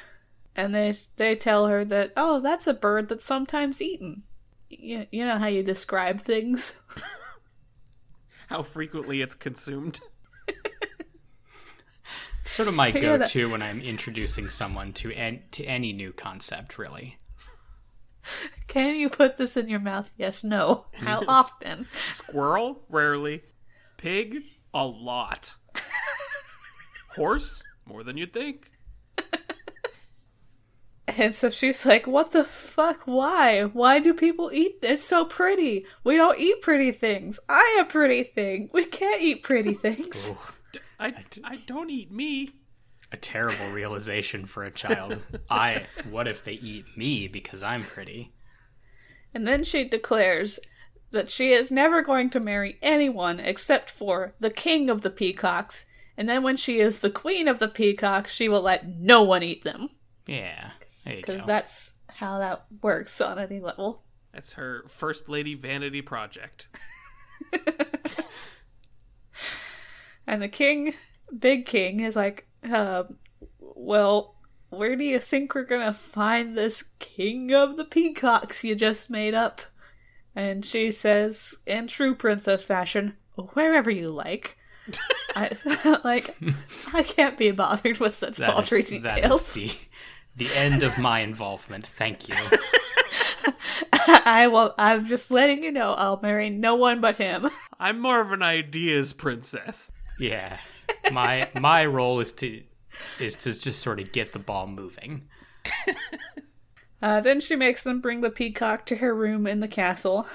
[0.55, 4.23] and they they tell her that oh, that's a bird that's sometimes eaten.
[4.69, 6.77] You, you know how you describe things.
[8.47, 9.99] How frequently it's consumed.
[12.45, 17.17] Sort of my go-to when I'm introducing someone to an- to any new concept, really.
[18.67, 20.11] Can you put this in your mouth?
[20.17, 20.85] Yes, no.
[20.93, 21.87] How often?
[22.13, 22.83] Squirrel?
[22.89, 23.43] Rarely.
[23.97, 24.43] Pig?
[24.73, 25.55] A lot.
[27.15, 27.63] Horse?
[27.85, 28.71] More than you'd think.
[31.17, 33.01] And so she's like, "What the fuck?
[33.05, 33.63] Why?
[33.63, 34.79] Why do people eat?
[34.83, 35.85] It's so pretty.
[36.03, 37.39] We don't eat pretty things.
[37.49, 38.69] I a pretty thing.
[38.71, 40.31] We can't eat pretty things."
[40.99, 42.51] I, I don't eat me.
[43.11, 45.21] A terrible realization for a child.
[45.49, 48.33] I what if they eat me because I'm pretty?
[49.33, 50.59] And then she declares
[51.11, 55.85] that she is never going to marry anyone except for the king of the peacocks.
[56.17, 59.43] And then when she is the queen of the peacocks, she will let no one
[59.43, 59.89] eat them.
[60.25, 60.71] Yeah.
[61.05, 64.03] Because that's how that works on any level.
[64.33, 66.67] That's her first lady vanity project.
[70.27, 70.93] And the king,
[71.39, 73.05] big king, is like, uh,
[73.59, 74.35] well,
[74.69, 79.33] where do you think we're gonna find this king of the peacocks you just made
[79.33, 79.61] up?
[80.37, 83.17] And she says, in true princess fashion,
[83.53, 84.55] wherever you like.
[85.35, 86.37] I, like,
[86.93, 89.57] I can't be bothered with such That paltry is, that details.
[89.57, 89.77] is the
[90.35, 91.87] the end of my involvement.
[91.87, 92.35] Thank you.
[94.07, 94.75] I will.
[94.77, 95.95] I'm just letting you know.
[95.95, 97.49] I'll marry no one but him.
[97.79, 99.91] I'm more of an ideas princess.
[100.19, 100.59] Yeah.
[101.11, 102.61] My my role is to
[103.19, 105.27] is to just sort of get the ball moving.
[107.01, 110.25] Uh, then she makes them bring the peacock to her room in the castle.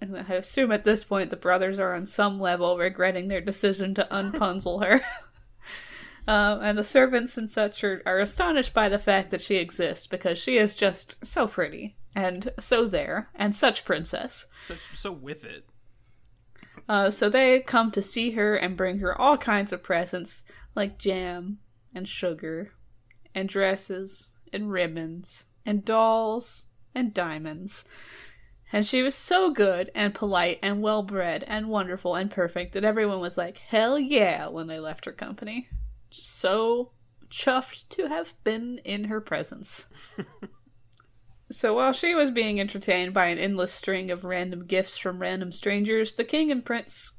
[0.00, 3.94] And I assume at this point the brothers are on some level regretting their decision
[3.94, 5.02] to unpunzel her.
[6.26, 10.06] um, and the servants and such are, are astonished by the fact that she exists
[10.06, 14.46] because she is just so pretty and so there and such princess.
[14.66, 15.64] So, so with it.
[16.88, 20.42] Uh, so they come to see her and bring her all kinds of presents
[20.74, 21.58] like jam
[21.94, 22.72] and sugar
[23.32, 27.84] and dresses and ribbons and dolls and diamonds.
[28.72, 32.84] And she was so good and polite and well bred and wonderful and perfect that
[32.84, 35.68] everyone was like, hell yeah, when they left her company.
[36.10, 36.92] Just so
[37.28, 39.86] chuffed to have been in her presence.
[41.52, 45.50] So while she was being entertained by an endless string of random gifts from random
[45.50, 47.12] strangers, the king and prince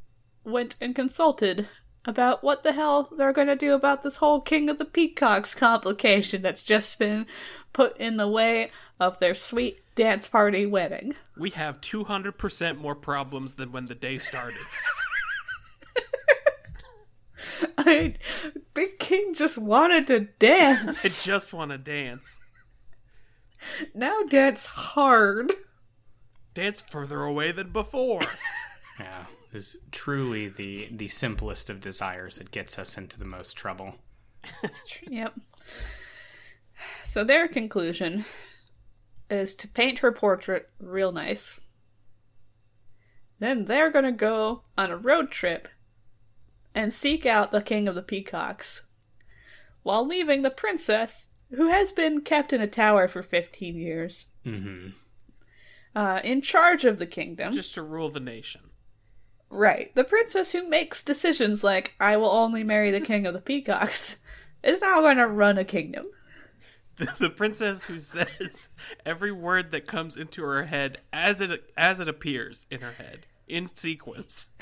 [0.46, 1.68] went and consulted
[2.06, 5.54] about what the hell they're going to do about this whole King of the Peacocks
[5.54, 7.26] complication that's just been
[7.74, 11.16] put in the way of their sweet dance party wedding.
[11.38, 14.62] We have 200% more problems than when the day started.
[17.78, 18.16] I,
[18.74, 21.06] Big King just wanted to dance.
[21.06, 22.38] I just want to dance.
[23.94, 25.52] now dance hard.
[26.54, 28.22] Dance further away than before.
[29.00, 29.26] Yeah.
[29.54, 33.96] Is truly the the simplest of desires that gets us into the most trouble.
[35.10, 35.34] Yep.
[37.04, 38.26] So their conclusion
[39.30, 41.60] is to paint her portrait real nice.
[43.40, 45.68] Then they're going to go on a road trip
[46.74, 48.86] and seek out the king of the peacocks
[49.84, 54.88] while leaving the princess who has been kept in a tower for 15 years Mm-hmm.
[55.96, 57.54] uh, in charge of the kingdom.
[57.54, 58.62] just to rule the nation.
[59.52, 59.94] Right.
[59.96, 64.18] The princess who makes decisions like, I will only marry the king of the peacocks,
[64.64, 66.08] is now going to run a kingdom.
[66.98, 68.70] The, the princess who says
[69.06, 73.28] every word that comes into her head as it as it appears in her head
[73.48, 74.48] in sequence.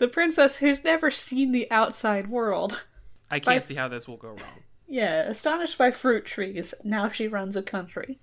[0.00, 2.84] The princess who's never seen the outside world.
[3.30, 4.62] I can't By- see how this will go wrong.
[4.88, 8.18] Yeah, astonished by fruit trees, now she runs a country.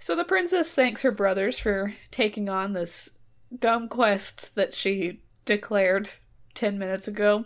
[0.00, 3.10] So the princess thanks her brothers for taking on this
[3.56, 6.08] dumb quest that she declared
[6.54, 7.44] 10 minutes ago.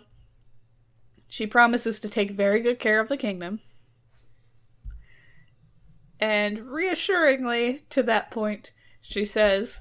[1.27, 3.59] She promises to take very good care of the kingdom.
[6.21, 8.71] And reassuringly, to that point,
[9.03, 9.81] she says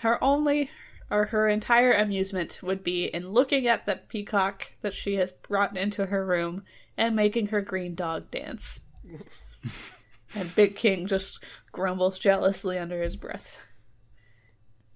[0.00, 0.70] her only
[1.10, 5.78] or her entire amusement would be in looking at the peacock that she has brought
[5.78, 8.80] into her room and making her green dog dance.
[10.34, 13.60] and Big King just grumbles jealously under his breath.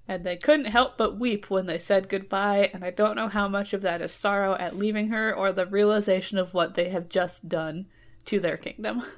[0.09, 3.49] And they couldn't help but weep when they said goodbye, and I don't know how
[3.49, 7.09] much of that is sorrow at leaving her or the realization of what they have
[7.09, 7.87] just done
[8.26, 9.03] to their kingdom.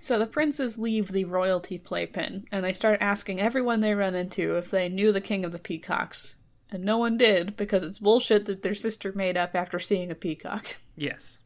[0.00, 4.56] So the princes leave the royalty playpen, and they start asking everyone they run into
[4.56, 6.36] if they knew the king of the peacocks.
[6.70, 10.14] And no one did, because it's bullshit that their sister made up after seeing a
[10.14, 10.76] peacock.
[10.96, 11.40] Yes.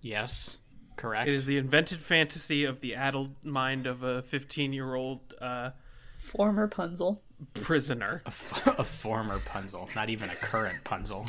[0.00, 0.56] Yes,
[1.00, 1.28] correct.
[1.28, 5.70] It is the invented fantasy of the addled mind of a 15 year old uh,
[6.16, 7.18] Former Punzel.
[7.54, 8.22] prisoner.
[8.26, 8.30] a
[8.84, 11.28] former Punzel, not even a current Punzel.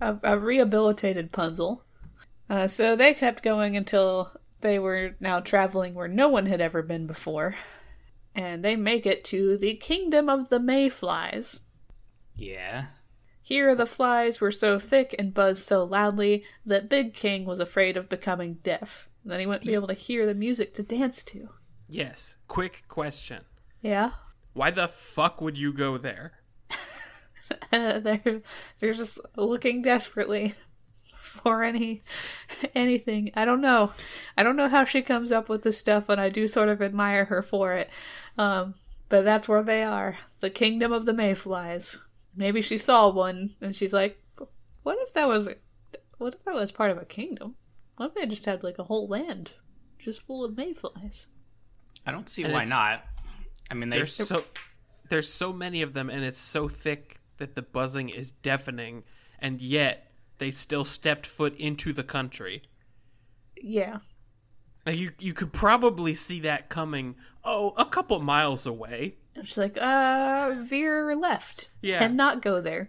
[0.00, 1.80] a, a rehabilitated Punzel.
[2.50, 6.82] Uh, so they kept going until they were now traveling where no one had ever
[6.82, 7.54] been before.
[8.34, 11.60] And they make it to the kingdom of the mayflies.
[12.36, 12.86] Yeah.
[13.48, 17.96] Here, the flies were so thick and buzzed so loudly that Big King was afraid
[17.96, 19.08] of becoming deaf.
[19.22, 21.48] And then he wouldn't be able to hear the music to dance to.
[21.88, 22.36] Yes.
[22.46, 23.46] Quick question.
[23.80, 24.10] Yeah?
[24.52, 26.34] Why the fuck would you go there?
[27.70, 28.42] they're
[28.80, 30.52] they're just looking desperately
[31.18, 32.02] for any
[32.74, 33.30] anything.
[33.34, 33.94] I don't know.
[34.36, 36.82] I don't know how she comes up with this stuff, and I do sort of
[36.82, 37.88] admire her for it.
[38.36, 38.74] Um,
[39.08, 41.98] but that's where they are, the kingdom of the mayflies.
[42.38, 44.22] Maybe she saw one, and she's like,
[44.84, 45.48] "What if that was,
[46.18, 47.56] what if that was part of a kingdom?
[47.96, 49.50] What if they just had like a whole land
[49.98, 51.26] just full of mayflies?"
[52.06, 53.04] I don't see And why not.
[53.70, 54.44] I mean, they There's so
[55.08, 59.02] there's so many of them, and it's so thick that the buzzing is deafening,
[59.40, 62.62] and yet they still stepped foot into the country.
[63.60, 63.98] Yeah.
[64.88, 67.16] Now, you you could probably see that coming.
[67.44, 69.16] Oh, a couple miles away.
[69.34, 71.68] And she's like, uh, veer left.
[71.82, 72.02] Yeah.
[72.02, 72.88] And not go there.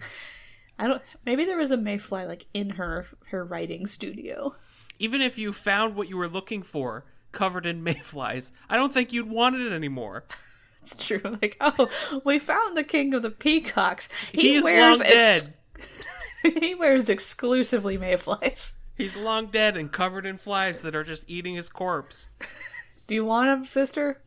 [0.80, 4.56] I don't maybe there was a mayfly like in her her writing studio.
[4.98, 9.12] Even if you found what you were looking for, covered in mayflies, I don't think
[9.12, 10.24] you'd want it anymore.
[10.82, 11.22] It's true.
[11.42, 11.90] Like, oh,
[12.24, 14.08] we found the king of the peacocks.
[14.32, 15.50] He, He wears long ex-
[16.44, 16.58] dead.
[16.64, 18.79] he wears exclusively mayflies.
[19.00, 22.28] He's long dead and covered in flies that are just eating his corpse.
[23.08, 24.22] Do you want him, sister?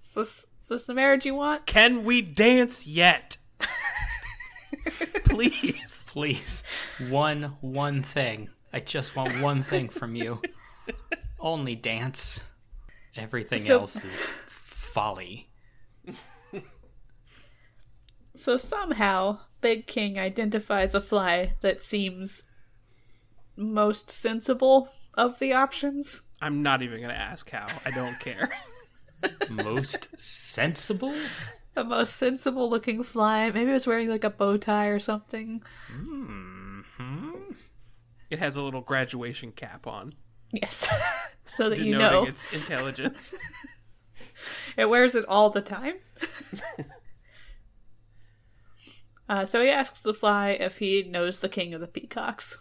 [0.00, 1.66] Is this, is this the marriage you want?
[1.66, 3.38] Can we dance yet?
[5.24, 6.04] Please.
[6.06, 6.62] please
[7.08, 8.50] one one thing.
[8.72, 10.40] I just want one thing from you.
[11.40, 12.40] Only dance.
[13.16, 15.48] Everything So- else is folly.
[18.36, 22.42] So somehow, Big King identifies a fly that seems
[23.56, 26.20] most sensible of the options.
[26.40, 27.66] I'm not even going to ask how.
[27.84, 28.50] I don't care.
[29.50, 31.14] Most sensible?
[31.74, 33.50] The most sensible looking fly.
[33.50, 35.62] Maybe it was wearing like a bow tie or something.
[38.30, 40.12] It has a little graduation cap on,
[40.52, 40.86] Yes.
[41.46, 42.24] so that you know.
[42.26, 43.34] its intelligence.
[44.76, 45.94] It wears it all the time.
[49.28, 52.58] uh, so he asks the fly if he knows the king of the peacocks.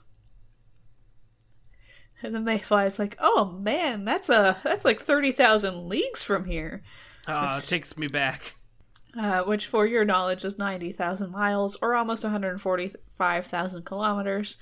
[2.24, 6.46] And the mayfly is like, "Oh man, that's a that's like thirty thousand leagues from
[6.46, 6.82] here,"
[7.28, 8.56] Uh, takes me back.
[9.20, 13.84] uh, which, for your knowledge, is ninety thousand miles or almost one hundred forty-five thousand
[13.86, 14.58] kilometers.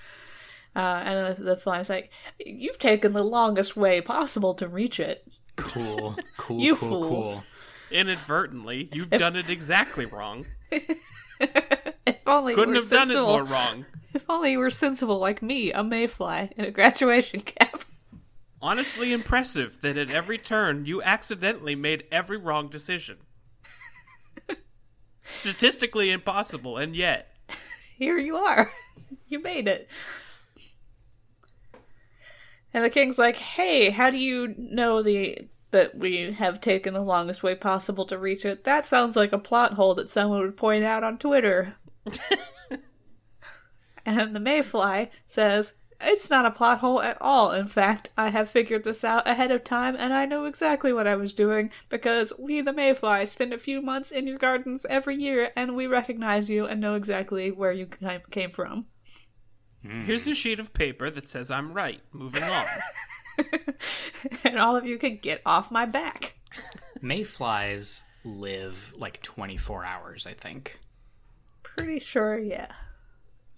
[0.75, 5.23] Uh, and the, the fly's like, "You've taken the longest way possible to reach it."
[5.55, 6.15] Cool.
[6.37, 7.27] Cool, You cool, fools.
[7.35, 7.43] cool.
[7.91, 10.47] Inadvertently, you've done it exactly wrong.
[11.39, 13.85] If only Couldn't have done it more wrong.
[14.13, 17.85] If only you were sensible like me, a mayfly in a graduation cap.
[18.61, 23.17] Honestly impressive that at every turn you accidentally made every wrong decision.
[25.23, 27.33] Statistically impossible, and yet.
[27.97, 28.71] Here you are.
[29.27, 29.89] you made it.
[32.73, 37.01] And the king's like, "Hey, how do you know the that we have taken the
[37.01, 38.65] longest way possible to reach it?
[38.65, 41.75] That sounds like a plot hole that someone would point out on Twitter."
[44.05, 47.51] And the mayfly says, "It's not a plot hole at all.
[47.51, 51.07] In fact, I have figured this out ahead of time and I know exactly what
[51.07, 55.15] I was doing because we the mayfly spend a few months in your gardens every
[55.15, 58.87] year and we recognize you and know exactly where you came- came from."
[59.83, 60.05] Hmm.
[60.05, 62.01] Here's a sheet of paper that says I'm right.
[62.11, 62.65] Moving on.
[64.43, 66.35] and all of you can get off my back.
[67.01, 70.79] Mayflies live like 24 hours, I think.
[71.63, 72.71] Pretty sure, yeah.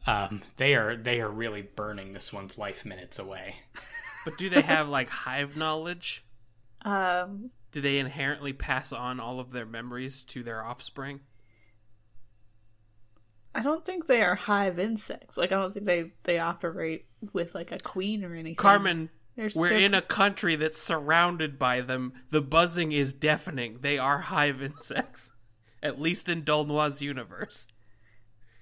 [0.05, 3.55] Um, they are they are really burning this one's life minutes away.
[4.25, 6.23] But do they have like hive knowledge?
[6.83, 11.19] Um, Do they inherently pass on all of their memories to their offspring?
[13.55, 15.37] I don't think they are hive insects.
[15.37, 18.55] Like, I don't think they they operate with like a queen or anything.
[18.55, 22.13] Carmen, There's, We're there- in a country that's surrounded by them.
[22.31, 23.79] The buzzing is deafening.
[23.81, 25.33] They are hive insects.
[25.81, 27.67] At least in d'Aulnoy's universe.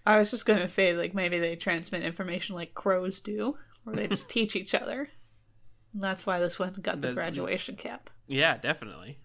[0.06, 4.08] I was just gonna say, like maybe they transmit information like crows do, or they
[4.08, 5.10] just teach each other.
[5.94, 8.10] And that's why this one got the, The- graduation cap.
[8.28, 9.20] Yeah, definitely.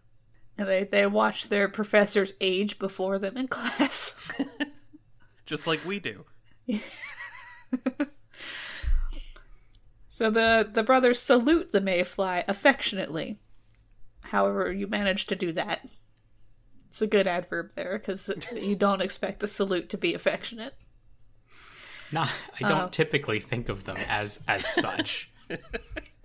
[0.58, 4.30] And they they watch their professors age before them in class.
[5.46, 6.24] Just like we do.
[10.08, 13.38] so the the brothers salute the mayfly affectionately.
[14.20, 15.86] However, you manage to do that.
[16.88, 20.74] It's a good adverb there because you don't expect a salute to be affectionate.
[22.12, 22.30] Not,
[22.60, 22.88] I don't Oh.
[22.88, 25.30] typically think of them as as such.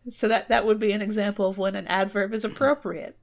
[0.10, 3.20] So that that would be an example of when an adverb is appropriate.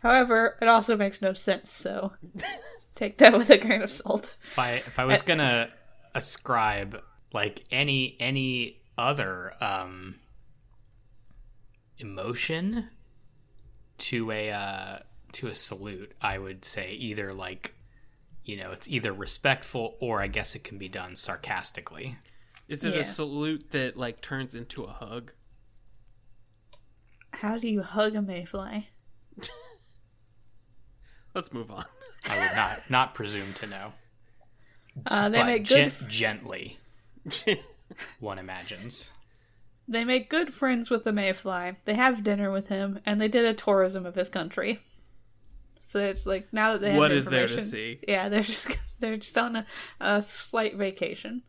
[0.00, 2.12] However, it also makes no sense, so
[2.94, 4.34] take that with a grain of salt.
[4.50, 5.70] if I if I was gonna
[6.14, 7.02] ascribe
[7.32, 10.16] like any any other um
[11.98, 12.88] emotion
[13.96, 14.98] to a uh
[15.32, 17.74] to a salute, I would say either like
[18.44, 22.16] you know, it's either respectful or I guess it can be done sarcastically.
[22.68, 23.00] Is it Yeah.
[23.00, 25.30] a salute that like turns into a hug?
[27.34, 28.88] How do you hug a mayfly?
[31.34, 31.84] Let's move on.
[32.28, 33.92] I would not not presume to know.
[35.06, 36.78] Uh, they but make gen- good gently,
[38.20, 39.12] one imagines.
[39.88, 41.76] they make good friends with the mayfly.
[41.86, 44.80] They have dinner with him, and they did a tourism of his country.
[45.92, 47.98] So it's like now that they have What is there to information- see?
[48.08, 49.66] Yeah, they're just they're just on a,
[50.00, 51.42] a slight vacation.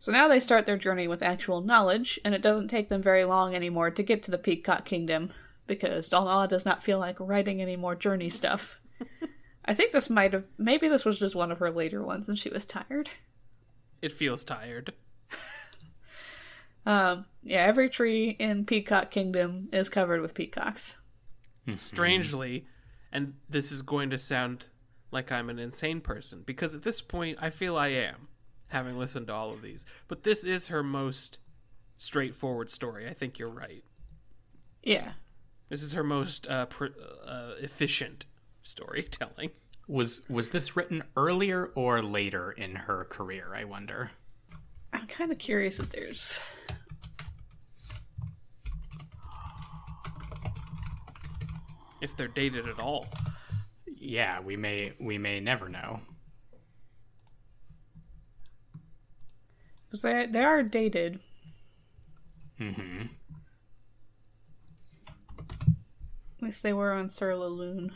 [0.00, 3.24] So now they start their journey with actual knowledge, and it doesn't take them very
[3.24, 5.30] long anymore to get to the Peacock Kingdom
[5.68, 8.80] because d'Aulnoy does not feel like writing any more journey stuff.
[9.64, 12.36] I think this might have maybe this was just one of her later ones and
[12.36, 13.10] she was tired.
[14.02, 14.92] It feels tired.
[16.86, 20.96] Um, yeah, every tree in Peacock Kingdom is covered with peacocks.
[21.76, 22.66] Strangely,
[23.12, 24.66] and this is going to sound
[25.10, 28.28] like I'm an insane person because at this point I feel I am,
[28.70, 29.84] having listened to all of these.
[30.08, 31.38] But this is her most
[31.96, 33.08] straightforward story.
[33.08, 33.84] I think you're right.
[34.82, 35.12] Yeah,
[35.68, 36.86] This is her most uh, pr-
[37.26, 38.24] uh, efficient
[38.62, 39.50] storytelling.
[39.86, 43.52] Was was this written earlier or later in her career?
[43.54, 44.12] I wonder.
[44.92, 46.40] I'm kind of curious if there's.
[52.00, 53.06] If they're dated at all.
[53.86, 56.00] Yeah, we may we may never know.
[59.86, 61.20] Because they they are dated.
[62.58, 63.06] Mm-hmm.
[65.38, 67.90] At least they were on SurLaLune.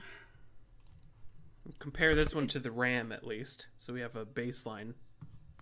[1.78, 4.94] Compare this one to the Ram at least, so we have a baseline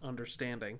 [0.03, 0.78] understanding.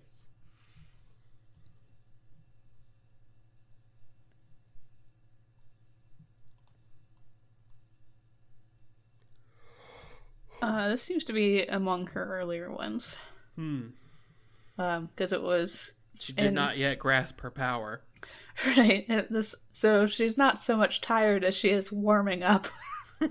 [10.73, 13.17] Uh, this seems to be among her earlier ones.
[13.57, 13.89] Hmm.
[14.79, 18.03] Um, because it was She did And- not yet grasp her power.
[18.77, 19.07] right.
[19.29, 22.69] This so she's not so much tired as she is warming up.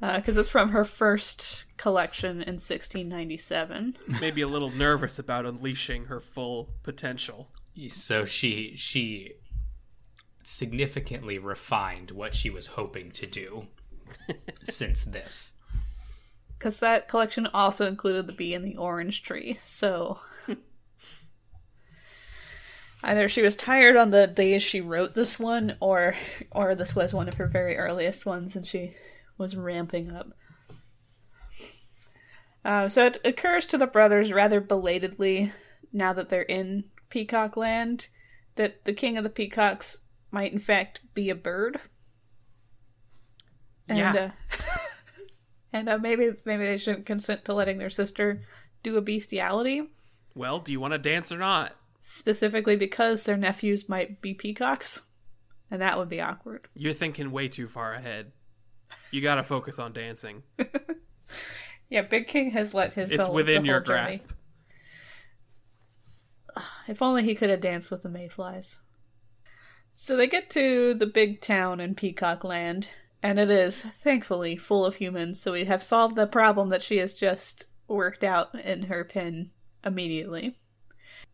[0.00, 3.96] Because it's from her first collection in 1697.
[4.20, 7.46] Maybe a little nervous about unleashing her full potential.
[7.88, 9.34] So she she
[10.42, 13.68] significantly refined what she was hoping to do
[14.64, 15.52] since this.
[16.62, 19.58] Because that collection also included the bee and the orange tree.
[19.66, 20.20] So
[23.02, 26.14] either she was tired on the days she wrote this one, or
[26.52, 28.94] or this was one of her very earliest ones, and she
[29.36, 30.28] was ramping up.
[32.64, 35.52] Uh, so it occurs to the brothers rather belatedly,
[35.92, 38.06] now that they're in Peacock Land,
[38.54, 39.98] that the king of the peacocks
[40.30, 41.80] might in fact be a bird.
[43.88, 44.30] And, Yeah.
[44.52, 44.56] uh,
[45.72, 48.42] and uh, maybe maybe they shouldn't consent to letting their sister
[48.82, 49.82] do a bestiality,
[50.34, 51.74] Well, do you want to dance or not?
[52.00, 55.02] specifically because their nephews might be peacocks,
[55.70, 56.66] and that would be awkward.
[56.74, 58.32] You're thinking way too far ahead.
[59.12, 60.42] You got to focus on dancing.
[61.88, 63.10] Yeah, Big King has let his.
[63.10, 64.16] It's within your whole journey.
[64.16, 64.32] grasp.
[66.88, 68.78] If only he could have danced with the mayflies.
[69.92, 72.88] So they get to the big town in Peacock Land,
[73.22, 76.98] and it is, thankfully, full of humans, so we have solved the problem that she
[76.98, 79.50] has just worked out in her pen
[79.84, 80.56] immediately.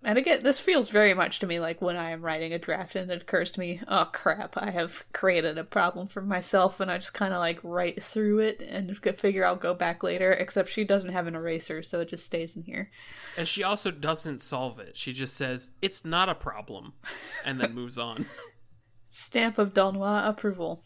[0.05, 2.95] And again, this feels very much to me like when I am writing a draft
[2.95, 6.89] and it occurs to me, oh crap, I have created a problem for myself and
[6.89, 10.69] I just kind of like write through it and figure I'll go back later, except
[10.69, 12.91] she doesn't have an eraser, so it just stays in here.
[13.37, 14.97] And she also doesn't solve it.
[14.97, 16.93] She just says, it's not a problem,
[17.45, 18.27] and then moves on.
[19.09, 20.85] Stamp of d'Aulnoy approval.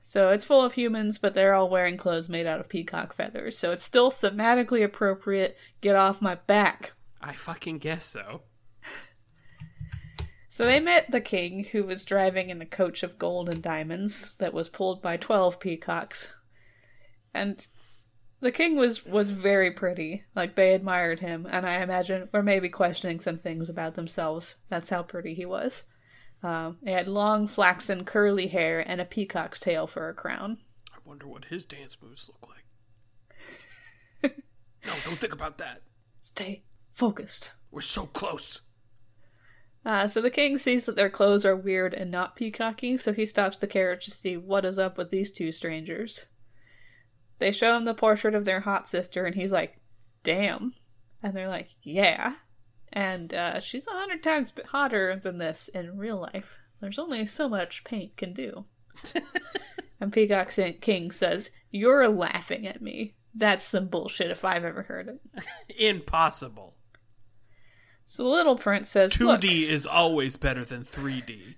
[0.00, 3.58] So it's full of humans, but they're all wearing clothes made out of peacock feathers,
[3.58, 5.56] so it's still thematically appropriate.
[5.80, 6.92] Get off my back.
[7.20, 8.42] I fucking guess so.
[10.50, 14.34] So they met the king, who was driving in a coach of gold and diamonds
[14.38, 16.30] that was pulled by twelve peacocks.
[17.32, 17.66] And
[18.40, 20.24] the king was was very pretty.
[20.36, 24.56] Like they admired him, and I imagine were maybe questioning some things about themselves.
[24.68, 25.84] That's how pretty he was.
[26.42, 30.58] Um, he had long, flaxen, curly hair and a peacock's tail for a crown.
[30.92, 34.36] I wonder what his dance moves look like.
[34.86, 35.82] no, don't think about that.
[36.20, 37.52] Stay focused.
[37.70, 38.60] We're so close.
[39.84, 43.26] Uh, so the king sees that their clothes are weird and not peacocky, so he
[43.26, 46.26] stops the carriage to see what is up with these two strangers.
[47.38, 49.80] They show him the portrait of their hot sister, and he's like,
[50.22, 50.74] damn.
[51.22, 52.34] And they're like, yeah.
[52.92, 56.58] And uh, she's a hundred times hotter than this in real life.
[56.80, 58.66] There's only so much paint can do.
[60.00, 63.14] and Peacock King says, You're laughing at me.
[63.34, 65.44] That's some bullshit if I've ever heard it.
[65.80, 66.74] Impossible.
[68.04, 69.44] So little prince says, 2D Look.
[69.44, 71.54] is always better than 3D.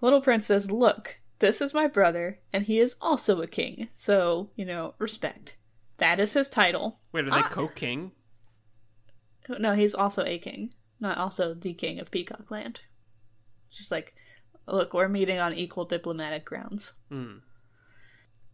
[0.00, 3.88] Little prince says, Look, this is my brother, and he is also a king.
[3.92, 5.56] So, you know, respect.
[5.98, 7.00] That is his title.
[7.12, 8.12] Wait, are they co-king?
[9.48, 12.80] No, he's also a king, not also the king of Peacock Land.
[13.68, 14.14] It's just like,
[14.66, 16.92] look, we're meeting on equal diplomatic grounds.
[17.10, 17.38] Hmm.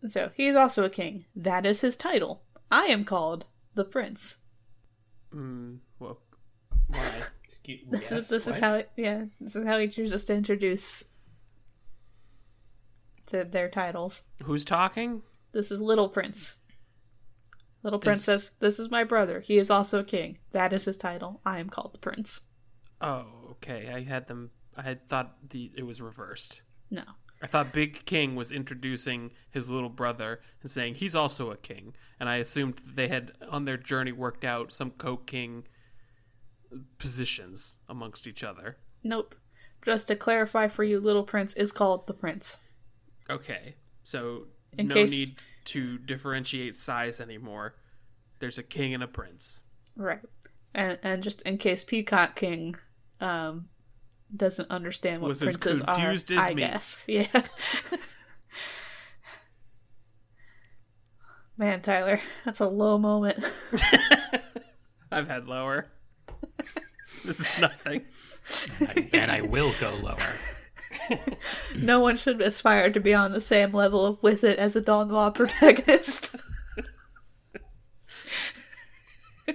[0.07, 1.27] So he's also a king.
[1.37, 2.43] That is his title.
[2.71, 4.37] I am called the prince.
[5.31, 5.77] Hmm.
[5.99, 6.21] Well,
[6.89, 7.23] why?
[7.45, 11.05] Excuse, This yes, is this is how yeah this is how he chooses to introduce
[13.31, 14.23] the, their titles.
[14.43, 15.23] Who's talking?
[15.53, 16.57] This is Little Prince.
[17.83, 19.41] Little princess, Is- "This is my brother.
[19.41, 20.39] He is also a king.
[20.53, 21.41] That is his title.
[21.45, 22.41] I am called the prince."
[23.01, 23.91] Oh, okay.
[23.93, 24.51] I had them.
[24.77, 26.63] I had thought the it was reversed.
[26.91, 27.03] No,
[27.43, 31.95] I thought Big King was introducing his little brother and saying he's also a king,
[32.21, 35.67] and I assumed that they had on their journey worked out some co-king
[36.99, 38.77] positions amongst each other.
[39.03, 39.35] nope.
[39.85, 42.59] Just to clarify for you, Little Prince is called the prince.
[43.29, 43.75] Okay,
[44.05, 44.47] so
[44.79, 45.29] In no case- need
[45.67, 47.75] to differentiate size anymore.
[48.39, 49.63] There's a king and a prince.
[49.97, 50.21] Right.
[50.75, 52.77] And and just in case Peacock King
[53.21, 53.69] um
[54.35, 56.63] doesn't understand what Was as princes confused are, as I me.
[56.63, 57.05] guess.
[57.09, 57.43] Yeah.
[61.57, 63.45] Man, Tyler, that's a low moment.
[65.13, 65.89] I've had lower.
[67.25, 68.07] this is nothing.
[69.13, 70.17] and I will go lower.
[71.77, 74.81] no one should aspire to be on the same level of with it as a
[74.81, 76.37] d'Aulnoy protagonist.
[79.49, 79.55] uh,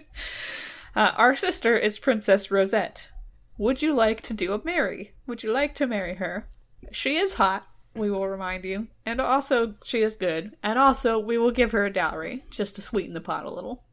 [0.95, 3.09] our sister is Princess Rosette.
[3.57, 5.13] Would you like to do a marry?
[5.25, 6.47] Would you like to marry her?
[6.91, 11.37] She is hot, we will remind you, and also she is good, and also we
[11.37, 13.83] will give her a dowry just to sweeten the pot a little.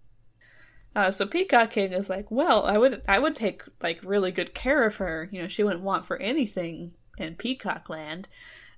[0.94, 4.54] Uh, so Peacock King is like, well, I would, I would take like really good
[4.54, 5.28] care of her.
[5.32, 8.28] You know, she wouldn't want for anything in Peacock Land,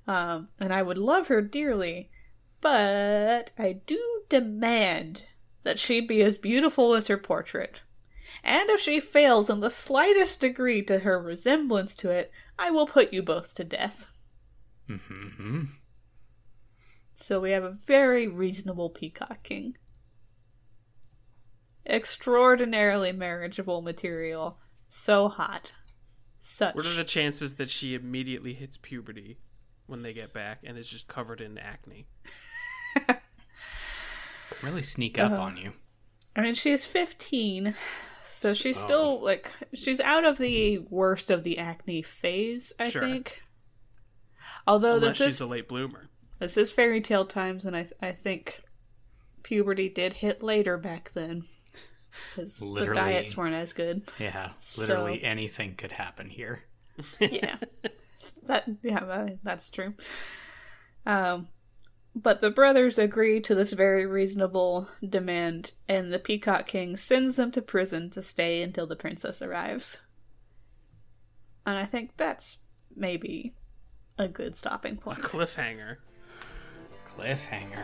[0.07, 2.11] um, and I would love her dearly.
[2.61, 5.24] But I do demand
[5.62, 7.82] that she be as beautiful as her portrait.
[8.43, 12.87] And if she fails in the slightest degree to her resemblance to it, I will
[12.87, 14.11] put you both to death.
[14.89, 15.64] hmm
[17.14, 19.76] So we have a very reasonable Peacock King.
[21.89, 24.59] Extraordinarily marriageable material.
[24.89, 25.72] So hot.
[26.49, 26.77] Such.
[26.77, 29.39] What are the chances that she immediately hits puberty
[29.87, 32.07] when they get back and is just covered in acne?
[34.63, 35.43] Really sneak up Uh-huh.
[35.43, 35.73] on you.
[36.35, 37.75] I mean, she's 15,
[38.31, 43.03] so she's still, like, she's out of the worst of the acne phase, I Sure.
[43.03, 43.43] think.
[44.67, 46.09] Although Unless this she's is, a late bloomer.
[46.39, 48.63] this is fairy tale times, and I, I think
[49.43, 51.47] puberty did hit later back then.
[52.35, 53.01] Because the Literally.
[53.01, 54.03] diets weren't as good.
[54.19, 56.61] Yeah, So- literally anything could happen here.
[57.21, 57.57] yeah
[58.47, 59.93] that yeah that, that's true
[61.05, 61.49] um
[62.14, 67.51] but the brothers agree to this very reasonable demand and the peacock king sends them
[67.53, 69.99] to prison to stay until the princess arrives
[71.67, 72.57] and i think that's
[72.97, 73.53] maybe
[74.19, 75.19] a good stopping point.
[75.19, 75.97] A point cliffhanger.
[77.19, 77.83] Cliffhanger.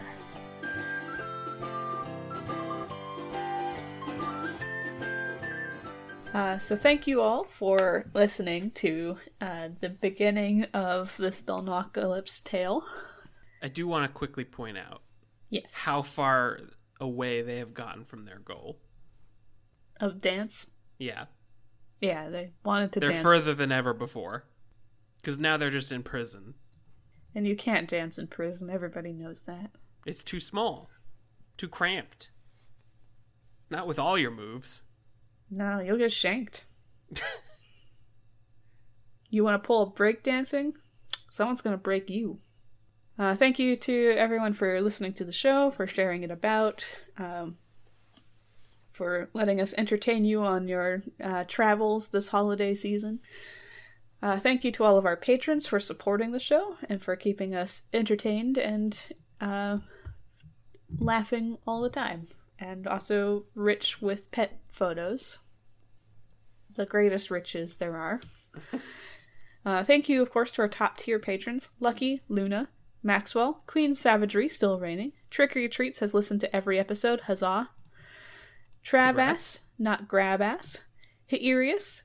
[6.33, 12.85] Uh, so thank you all for listening to uh, the beginning of the Spellnocalypse tale.
[13.62, 15.03] I do want to quickly point out
[15.51, 15.74] Yes.
[15.74, 16.59] how far
[17.01, 18.78] away they have gotten from their goal.
[20.01, 20.68] of dance?
[20.99, 21.26] Yeah,
[22.01, 24.47] Yeah, they wanted to they're dance, further than ever before.
[25.20, 26.55] Because now they're just in prison.
[27.35, 28.68] and you can't dance in prison.
[28.70, 29.70] Everybody knows that.
[30.07, 30.89] It's too small,
[31.57, 32.30] too cramped.
[33.70, 34.83] Not with all your moves.
[35.55, 36.64] No, you'll get shanked.
[39.28, 40.72] you want to pull break dancing?
[41.30, 42.38] Someone's going to break you.
[43.18, 46.86] Uh, thank you to everyone for listening to the show, for sharing it about,
[47.18, 47.59] um,
[48.92, 53.20] for letting us entertain you on your uh, travels this holiday season.
[54.22, 57.55] Uh, thank you to all of our patrons for supporting the show and for keeping
[57.55, 58.98] us entertained and
[59.42, 59.76] uh,
[60.98, 62.26] laughing all the time.
[62.63, 65.41] And also rich with pet photos.
[66.77, 68.21] The greatest riches there are.
[69.65, 72.69] Uh, thank you, of course, to our top tier patrons Lucky, Luna,
[73.01, 75.13] Maxwell, Queen Savagery, still reigning.
[75.31, 77.71] Trickery Treats has listened to every episode, huzzah.
[78.85, 80.81] Trabass, not Grabass.
[81.31, 82.03] Hierius,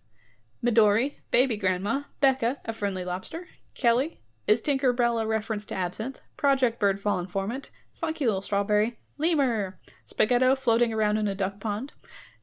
[0.64, 6.80] Midori, Baby Grandma, Becca, a friendly lobster, Kelly, is Tinkerbell a reference to absinthe, Project
[6.80, 11.93] Bird Fall Informant, Funky Little Strawberry, Lemur, Spaghetto floating around in a duck pond,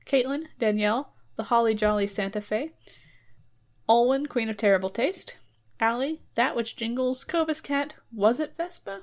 [0.06, 2.72] Caitlin, Danielle, the Holly Jolly Santa Fe,
[3.88, 5.36] Olwen, Queen of Terrible Taste,
[5.80, 9.02] Allie, That Which Jingles, Cobus Cat, Was It Vespa?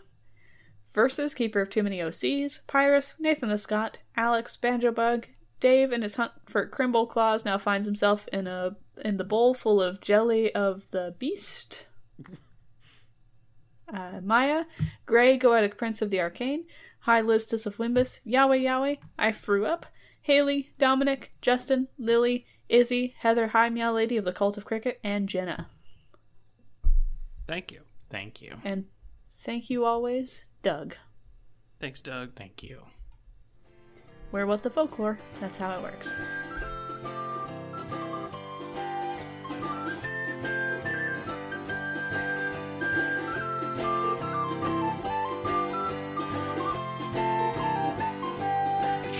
[0.93, 5.27] Versus Keeper of Too Many OCs, Pyrus, Nathan the Scot, Alex, Banjo Bug,
[5.61, 9.53] Dave in his hunt for Crimble Claws now finds himself in a in the bowl
[9.53, 11.85] full of jelly of the beast.
[13.93, 14.63] Uh, Maya,
[15.05, 16.63] Grey, Goetic Prince of the Arcane,
[17.01, 19.85] High Listus of Wimbus, Yahweh Yahweh, I Threw Up,
[20.21, 25.27] Haley, Dominic, Justin, Lily, Izzy, Heather, High Meow Lady of the Cult of Cricket, and
[25.27, 25.67] Jenna.
[27.47, 27.81] Thank you.
[28.09, 28.55] Thank you.
[28.63, 28.85] And
[29.29, 30.95] thank you always, Doug.
[31.79, 32.35] Thanks, Doug.
[32.35, 32.83] Thank you.
[34.31, 35.17] We're what the folklore.
[35.39, 36.13] That's how it works.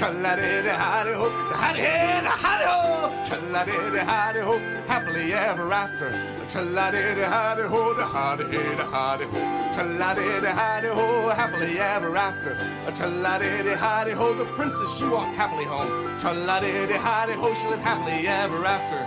[0.02, 3.24] Tra-la-di-di-hi-di-ho, hi-di-hi-di-hi-di-ho.
[3.24, 6.10] Tra-la-di-di-hi-di-ho, happily ever after.
[6.49, 9.41] Tra-la-di-di-hi-di-ho, da-hi-di-hi-di-hi-di-ho.
[9.76, 12.58] Tra-la-di-di-hi-di-ho, happily ever after.
[12.95, 16.18] Tra-la-di-di-hi-di-ho, the princess she walked happily home.
[16.18, 19.06] Tra-la-di-di-hi-di-ho, she lived happily ever after.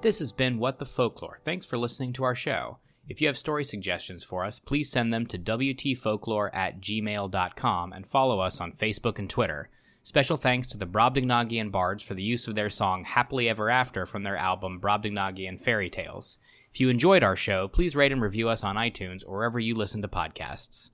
[0.00, 1.38] This has been What the Folklore.
[1.44, 2.78] Thanks for listening to our show.
[3.08, 8.06] If you have story suggestions for us, please send them to WTFolklore at gmail.com and
[8.06, 9.70] follow us on Facebook and Twitter.
[10.02, 14.04] Special thanks to the Brobdingnagian Bards for the use of their song Happily Ever After
[14.04, 16.38] from their album Brobdingnagian Fairy Tales.
[16.72, 19.74] If you enjoyed our show, please rate and review us on iTunes or wherever you
[19.74, 20.90] listen to podcasts.